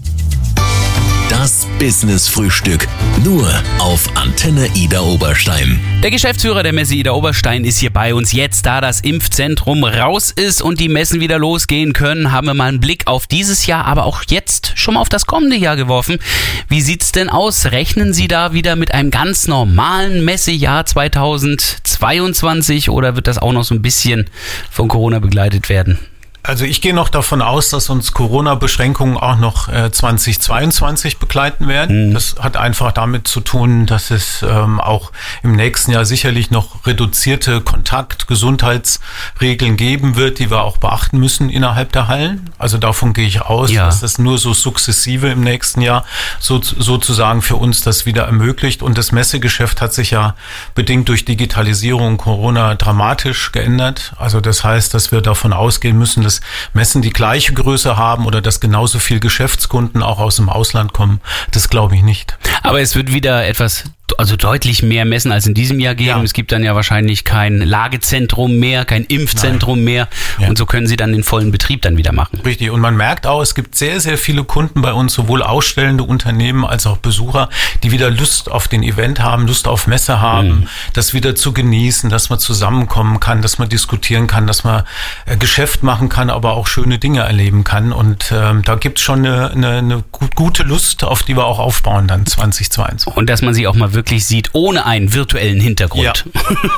Business 1.83 2.29
Frühstück. 2.29 2.87
Nur 3.25 3.53
auf 3.81 4.09
Antenne 4.15 4.69
Ida 4.77 5.01
Oberstein. 5.01 5.81
Der 6.01 6.13
Geschäftsführer 6.13 6.63
der 6.63 6.73
Messe 6.73 6.95
Ida 6.95 7.11
Oberstein 7.11 7.65
ist 7.65 7.79
hier 7.79 7.93
bei 7.93 8.15
uns. 8.15 8.31
Jetzt, 8.31 8.67
da 8.67 8.81
das 8.81 9.01
Impfzentrum 9.01 9.83
raus 9.83 10.31
ist 10.31 10.63
und 10.63 10.79
die 10.79 10.89
Messen 10.89 11.19
wieder 11.19 11.41
losgehen 11.41 11.93
können, 11.93 12.31
haben 12.31 12.47
wir 12.47 12.55
mal 12.55 12.69
einen 12.69 12.79
Blick 12.79 13.09
auf 13.09 13.27
dieses 13.27 13.67
Jahr, 13.67 13.85
aber 13.87 14.05
auch 14.05 14.23
jetzt 14.29 14.75
schon 14.77 14.95
mal 14.95 15.01
auf 15.01 15.09
das 15.09 15.27
kommende 15.27 15.57
Jahr 15.57 15.75
geworfen. 15.75 16.21
Wie 16.69 16.83
sieht's 16.83 17.11
denn 17.11 17.29
aus? 17.29 17.73
Rechnen 17.73 18.15
Sie 18.15 18.29
da 18.29 18.53
wieder 18.53 18.77
mit 18.77 18.95
einem 18.95 19.11
ganz 19.11 19.49
normalen 19.49 20.25
Messejahr 20.25 20.87
2022 20.87 22.91
oder 22.91 23.17
wird 23.17 23.27
das 23.27 23.39
auch 23.39 23.53
noch 23.53 23.65
so 23.65 23.75
ein 23.75 23.83
bisschen 23.83 24.31
von 24.71 24.87
Corona 24.87 25.19
begleitet 25.19 25.69
werden? 25.69 25.99
Also 26.45 26.65
ich 26.65 26.81
gehe 26.81 26.93
noch 26.93 27.09
davon 27.09 27.41
aus, 27.41 27.71
dass 27.71 27.89
uns 27.89 28.11
Corona-Beschränkungen 28.13 29.17
auch 29.17 29.37
noch 29.37 29.69
äh, 29.69 29.93
2022 29.93 31.19
begleiten 31.19 31.69
werden. 31.69 32.09
Mhm. 32.09 32.15
Das 32.15 32.35
hat 32.41 32.57
einfach 32.57 32.91
damit 32.91 33.29
zu 33.29 33.39
tun, 33.41 33.87
dass 33.87 34.11
es 34.11 34.43
ähm, 34.43 34.81
auch 34.81 35.13
im 35.45 35.55
nächsten 35.55 35.93
Jahr 35.93 36.05
sicherlich 36.05 36.51
noch 36.51 36.85
reduzierte 36.85 37.61
Kontakt-Gesundheitsregeln 37.61 39.77
geben 39.77 40.17
wird, 40.17 40.41
die 40.41 40.51
wir 40.51 40.65
auch 40.65 40.79
beachten 40.79 41.19
müssen 41.19 41.49
innerhalb 41.49 41.93
der 41.93 42.09
Hallen. 42.09 42.51
Also 42.59 42.77
davon 42.77 43.13
gehe 43.13 43.27
ich 43.29 43.43
aus, 43.43 43.71
Ja. 43.71 43.87
dass 43.87 44.01
das 44.01 44.19
nur 44.19 44.37
so 44.39 44.53
sukzessive 44.53 45.29
im 45.29 45.43
nächsten 45.43 45.81
Jahr 45.81 46.05
so, 46.41 46.61
sozusagen 46.61 47.41
für 47.43 47.55
uns 47.57 47.83
das 47.83 48.05
wieder 48.05 48.25
ermöglicht. 48.25 48.83
Und 48.83 48.99
das 48.99 49.13
Messegeschäft 49.13 49.81
hat 49.81 49.95
sich 49.95 50.11
ja 50.11 50.35
bedingt 50.75 51.09
durch 51.09 51.25
Digitalisierung 51.25 52.17
Corona 52.17 52.75
dramatisch 52.75 53.53
geändert. 53.53 54.13
Also 54.19 54.41
das 54.41 54.65
heißt, 54.65 54.93
dass 54.93 55.13
wir 55.13 55.21
davon 55.21 55.53
ausgehen 55.53 55.97
müssen, 55.97 56.25
dass 56.25 56.32
Messen 56.73 57.03
die 57.03 57.11
gleiche 57.11 57.53
Größe 57.53 57.97
haben 57.97 58.27
oder 58.27 58.41
dass 58.41 58.61
genauso 58.61 58.99
viel 58.99 59.21
Geschäftskunden 59.21 60.03
auch 60.03 60.19
aus 60.19 60.37
dem 60.37 60.49
Ausland 60.49 60.93
kommen. 60.93 61.21
Das 61.51 61.69
glaube 61.69 61.97
ich 61.97 62.03
nicht. 62.03 62.37
Aber 62.63 62.81
es 62.81 62.95
wird 62.95 63.13
wieder 63.13 63.47
etwas, 63.47 63.85
also 64.19 64.37
deutlich 64.37 64.83
mehr 64.83 65.05
Messen 65.05 65.33
als 65.33 65.47
in 65.47 65.55
diesem 65.55 65.81
Jahr 65.81 65.95
geben. 65.95 66.09
Ja. 66.11 66.23
Es 66.23 66.33
gibt 66.33 66.53
dann 66.53 66.63
ja 66.65 66.75
wahrscheinlich 66.75 67.25
kein 67.25 67.59
Lagezentrum 67.59 68.57
mehr, 68.59 68.85
kein 68.85 69.05
Impfzentrum 69.05 69.83
mehr. 69.85 70.09
Ja. 70.39 70.49
Und 70.49 70.59
so 70.59 70.67
können 70.67 70.87
Sie 70.87 70.97
dann 70.97 71.13
den 71.13 71.23
vollen 71.25 71.51
Betrieb 71.53 71.83
dann 71.83 71.97
wieder 71.97 72.13
machen. 72.13 72.41
Richtig. 72.45 72.71
Und 72.71 72.81
man 72.81 72.97
merkt 72.97 73.27
auch, 73.27 73.41
es 73.43 73.55
gibt 73.55 73.75
sehr, 73.75 74.01
sehr 74.01 74.19
viele 74.19 74.45
Kunden 74.45 74.83
bei 74.83 74.93
uns, 74.93 75.13
sowohl 75.15 75.43
ausstellende 75.43 76.05
Unternehmen 76.05 76.65
als 76.65 76.87
auch 76.87 76.97
Besucher, 76.99 77.49
die 77.83 77.91
wieder 77.93 78.11
Lust 78.11 78.51
auf 78.51 78.69
den 78.69 78.83
Event 78.83 79.21
haben, 79.21 79.47
Lust 79.47 79.69
auf 79.69 79.87
Messe 79.87 80.21
haben, 80.21 80.69
das 80.93 81.15
wieder 81.15 81.35
zu 81.35 81.53
genießen, 81.53 82.11
dass 82.11 82.31
man 82.31 82.39
zusammenkommen 82.39 83.21
kann, 83.21 83.43
dass 83.43 83.59
man 83.59 83.69
diskutieren 83.69 84.27
kann, 84.27 84.47
dass 84.47 84.65
man 84.65 84.85
äh, 85.27 85.37
Geschäft 85.37 85.83
machen 85.83 86.09
kann, 86.09 86.31
aber 86.31 86.53
auch 86.55 86.67
schöne 86.67 86.99
Dinge 86.99 87.21
erleben 87.21 87.65
kann. 87.65 87.93
Und 87.93 88.33
ähm, 88.35 88.63
da 88.65 88.75
gibt's 88.77 89.01
schon 89.03 89.25
eine, 89.27 89.51
eine, 89.51 89.69
eine 89.79 90.05
gu- 90.13 90.27
gute 90.35 90.63
Lust, 90.63 91.05
auf 91.05 91.23
die 91.23 91.37
wir 91.37 91.45
auch 91.45 91.59
aufbauen 91.59 92.07
dann 92.09 92.27
2022. 92.33 93.15
Und 93.17 93.29
dass 93.29 93.43
man 93.43 93.55
sie 93.55 93.67
auch 93.67 93.75
mal 93.75 93.93
wirklich 93.95 94.02
sieht, 94.11 94.51
ohne 94.53 94.85
einen 94.87 95.13
virtuellen 95.15 95.61
Hintergrund. 95.61 96.25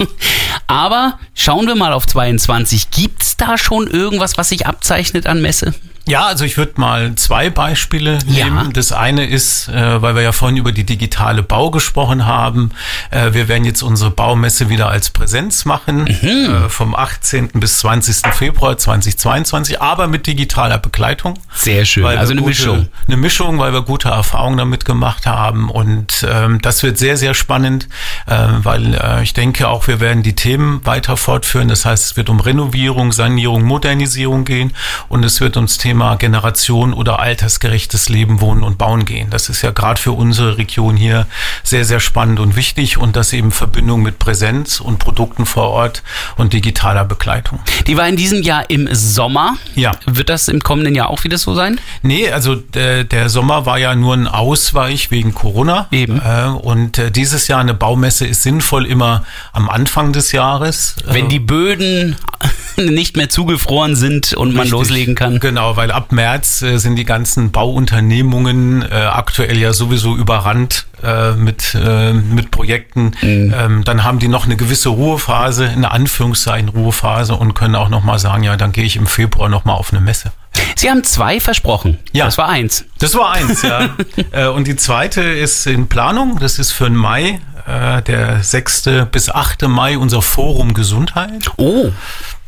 Aber 0.67 1.19
schauen 1.35 1.67
wir 1.67 1.75
mal 1.75 1.93
auf 1.93 2.07
22. 2.07 2.91
Gibt's 2.91 3.37
da 3.37 3.59
schon 3.59 3.87
irgendwas, 3.87 4.39
was 4.39 4.49
sich 4.51 4.67
abzeichnet 4.67 5.27
an 5.27 5.43
Messe? 5.43 5.75
Ja, 6.07 6.27
also 6.27 6.45
ich 6.45 6.59
würde 6.59 6.73
mal 6.77 7.15
zwei 7.15 7.49
Beispiele 7.49 8.19
Ja. 8.27 8.45
nehmen. 8.45 8.75
Das 8.75 8.93
eine 8.93 9.25
ist, 9.27 9.69
äh, 9.69 10.03
weil 10.03 10.15
wir 10.15 10.21
ja 10.21 10.33
vorhin 10.33 10.59
über 10.59 10.71
die 10.71 10.85
digitale 10.85 11.43
Bau 11.43 11.71
gesprochen 11.71 12.27
haben, 12.27 12.73
äh, 13.11 13.33
wir 13.33 13.49
werden 13.49 13.65
jetzt 13.65 13.81
unsere 13.83 14.11
Baumesse 14.11 14.69
wieder 14.69 14.91
als 14.91 15.09
Präsenz 15.09 15.65
machen, 15.65 16.03
Mhm. 16.21 16.67
äh, 16.67 16.69
vom 16.69 16.95
18. 16.95 17.59
bis 17.59 17.79
20. 17.79 18.35
Februar 18.35 18.77
2022, 18.77 19.81
aber 19.81 20.07
mit 20.07 20.27
digitaler 20.27 20.77
Begleitung. 20.77 21.39
Sehr 21.55 21.87
schön. 21.87 22.05
Also 22.05 22.33
eine 22.33 22.43
gute, 22.43 22.51
Mischung. 22.51 22.89
Eine 23.07 23.17
Mischung, 23.17 23.59
weil 23.59 23.73
wir 23.73 23.81
gute 23.81 24.11
Erfahrungen 24.11 24.59
damit 24.59 24.85
gemacht 24.85 25.25
haben. 25.25 25.71
Und 25.71 26.27
ähm, 26.31 26.61
das 26.61 26.83
wird 26.83 26.99
sehr, 26.99 27.14
sehr 27.17 27.35
spannend, 27.35 27.89
äh, 28.27 28.37
weil 28.63 28.95
äh, 28.95 29.23
ich 29.23 29.35
denke 29.35 29.69
auch, 29.69 29.87
wir 29.87 30.01
werden 30.01 30.23
die 30.23 30.35
Themen 30.35 30.85
weiter 30.85 31.17
fortführen. 31.17 31.69
Das 31.69 31.85
heißt, 31.85 32.05
es 32.05 32.17
wird 32.17 32.29
um 32.29 32.41
Renovierung, 32.41 33.13
Sanierung, 33.13 33.63
Modernisierung 33.63 34.45
gehen 34.45 34.73
und 35.09 35.25
es 35.25 35.41
wird 35.41 35.57
ums 35.57 35.79
Thema 35.79 36.17
Generation 36.17 36.93
oder 36.93 37.21
altersgerechtes 37.21 38.09
Leben, 38.09 38.41
Wohnen 38.41 38.63
und 38.63 38.79
Bauen 38.79 39.05
gehen. 39.05 39.31
Das 39.31 39.49
ist 39.49 39.63
ja 39.63 39.71
gerade 39.71 40.01
für 40.01 40.13
unsere 40.13 40.59
Region 40.59 40.97
hier 40.97 41.27
sehr, 41.63 41.85
sehr 41.85 42.01
spannend 42.01 42.41
und 42.41 42.57
wichtig 42.57 42.99
und 42.99 43.17
das 43.17 43.33
eben 43.33 43.53
Verbindung 43.53 44.03
mit 44.03 44.19
Präsenz 44.19 44.81
und 44.81 44.99
Produkten 44.99 45.47
vor 45.47 45.71
Ort 45.71 46.03
und 46.37 46.53
digitaler 46.53 47.05
Begleitung. 47.05 47.61
Die 47.87 47.97
war 47.97 48.09
in 48.09 48.17
diesem 48.17 48.43
Jahr 48.43 48.69
im 48.71 48.89
Sommer. 48.93 49.57
Ja. 49.75 49.93
Wird 50.07 50.29
das 50.29 50.49
im 50.49 50.61
kommenden 50.63 50.95
Jahr 50.95 51.11
auch 51.11 51.25
wieder 51.25 51.39
so 51.39 51.55
sein? 51.55 51.81
Nee, 52.03 52.31
also 52.31 52.55
der, 52.55 53.05
der 53.05 53.29
Sommer 53.29 53.67
war 53.67 53.79
ja 53.79 53.95
nur 53.95 54.15
ein 54.15 54.27
Ausweich 54.27 55.11
wegen 55.11 55.35
Corona. 55.35 55.89
Eben. 55.91 56.21
Äh, 56.21 56.47
und 56.47 56.99
äh, 57.05 57.11
dieses 57.11 57.49
Jahr 57.49 57.61
eine 57.61 57.75
Baumesse 57.75 58.27
ist 58.27 58.43
sinnvoll 58.43 58.87
immer 58.87 59.25
am 59.53 59.69
Anfang 59.69 60.13
des 60.13 60.33
Jahres. 60.33 60.97
Wenn 61.07 61.29
die 61.29 61.39
Böden 61.39 62.17
nicht 62.77 63.17
mehr 63.17 63.29
zugefroren 63.29 63.97
sind 63.97 64.35
und 64.35 64.51
man 64.51 64.63
Richtig. 64.63 64.73
loslegen 64.73 65.15
kann. 65.15 65.41
Genau, 65.41 65.77
weil 65.77 65.91
ab 65.91 66.13
März 66.13 66.63
äh, 66.63 66.79
sind 66.79 66.97
die 66.97 67.05
ganzen 67.05 67.51
Bauunternehmungen 67.51 68.83
äh, 68.83 68.95
aktuell 68.95 69.59
ja 69.59 69.73
sowieso 69.73 70.17
überrannt 70.17 70.87
äh, 71.03 71.33
mit, 71.33 71.75
äh, 71.75 72.13
mit 72.13 72.51
Projekten. 72.51 73.13
Mhm. 73.23 73.55
Ähm, 73.57 73.85
dann 73.85 74.05
haben 74.05 74.19
die 74.19 74.29
noch 74.29 74.45
eine 74.45 74.57
gewisse 74.57 74.89
Ruhephase, 74.89 75.69
eine 75.69 75.91
Anführungszeichen 75.91 76.69
Ruhephase 76.69 77.35
und 77.35 77.55
können 77.55 77.75
auch 77.75 77.89
nochmal 77.89 78.19
sagen, 78.19 78.43
ja, 78.43 78.57
dann 78.57 78.73
gehe 78.73 78.85
ich 78.85 78.97
im 78.97 79.07
Februar 79.07 79.49
nochmal 79.49 79.77
auf 79.77 79.93
eine 79.93 80.01
Messe. 80.01 80.33
Sie 80.77 80.91
haben 80.91 81.05
zwei 81.05 81.41
versprochen. 81.41 81.99
Ja. 82.13 82.25
Das 82.27 82.39
war 82.39 82.49
eins. 82.49 82.85
Das 82.99 83.15
war 83.15 83.33
eins, 83.33 83.63
ja. 83.63 83.91
Äh, 84.33 84.47
Und 84.49 84.67
die 84.67 84.77
zweite 84.77 85.21
ist 85.23 85.67
in 85.67 85.89
Planung. 85.89 86.39
Das 86.41 86.59
ist 86.59 86.73
für 86.73 86.85
den 86.85 86.97
Mai, 86.97 87.41
äh, 87.67 88.03
der 88.03 88.43
6. 88.43 88.85
bis 89.11 89.31
8. 89.31 89.63
Mai, 89.69 89.97
unser 89.99 90.23
Forum 90.23 90.75
Gesundheit. 90.75 91.51
Oh, 91.57 91.91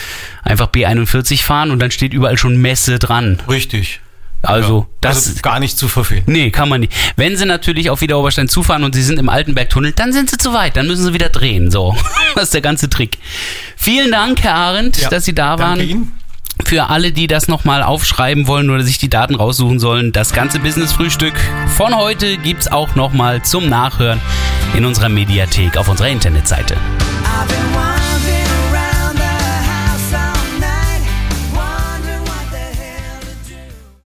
Einfach 0.43 0.69
B41 0.69 1.43
fahren 1.43 1.71
und 1.71 1.79
dann 1.81 1.91
steht 1.91 2.13
überall 2.15 2.39
schon 2.39 2.57
Messe 2.57 2.99
dran. 2.99 3.39
Richtig. 3.49 4.01
Also, 4.43 4.87
Ja, 4.89 4.97
das 5.03 5.29
also 5.29 5.41
gar 5.43 5.61
nicht 5.61 5.77
zu 5.77 5.87
verfehlen. 5.89 6.23
Nee, 6.27 6.51
kann 6.51 6.69
man 6.71 6.81
nicht. 6.81 6.93
Wenn 7.17 7.37
sie 7.37 7.45
natürlich 7.45 7.91
auf 7.91 8.01
Wiederoberstein 8.01 8.49
zufahren 8.49 8.85
und 8.85 8.95
sie 8.95 9.03
sind 9.03 9.19
im 9.19 9.29
Altenbergtunnel, 9.29 9.93
dann 9.93 10.13
sind 10.15 10.31
sie 10.31 10.39
zu 10.39 10.55
weit, 10.55 10.77
dann 10.77 10.87
müssen 10.87 11.05
sie 11.05 11.13
wieder 11.13 11.29
drehen. 11.29 11.71
So, 11.71 11.95
das 12.35 12.45
ist 12.45 12.55
der 12.55 12.63
ganze 12.63 12.89
Trick. 12.89 13.19
Vielen 13.77 14.11
Dank, 14.11 14.43
Herr 14.43 14.55
Arendt, 14.55 14.97
Ja, 14.99 15.11
dass 15.11 15.27
Sie 15.27 15.35
da 15.35 15.57
danke 15.57 15.63
waren. 15.63 15.81
Ihnen. 15.89 16.13
Für 16.69 16.91
alle, 16.91 17.13
die 17.13 17.27
das 17.27 17.49
nochmal 17.49 17.83
aufschreiben 17.83 18.47
wollen 18.47 18.71
oder 18.71 18.83
sich 18.83 18.99
die 18.99 19.11
Daten 19.11 19.35
raussuchen 19.35 19.79
sollen, 19.79 20.13
das 20.13 20.33
ganze 20.33 20.59
Business-Frühstück 20.59 21.35
von 21.77 21.97
heute 21.97 22.37
gibt's 22.39 22.69
auch 22.69 22.95
nochmal 22.95 23.43
zum 23.43 23.69
Nachhören 23.69 24.21
in 24.77 24.85
unserer 24.85 25.09
Mediathek 25.09 25.77
auf 25.77 25.89
unserer 25.89 26.09
Internetseite. 26.09 26.77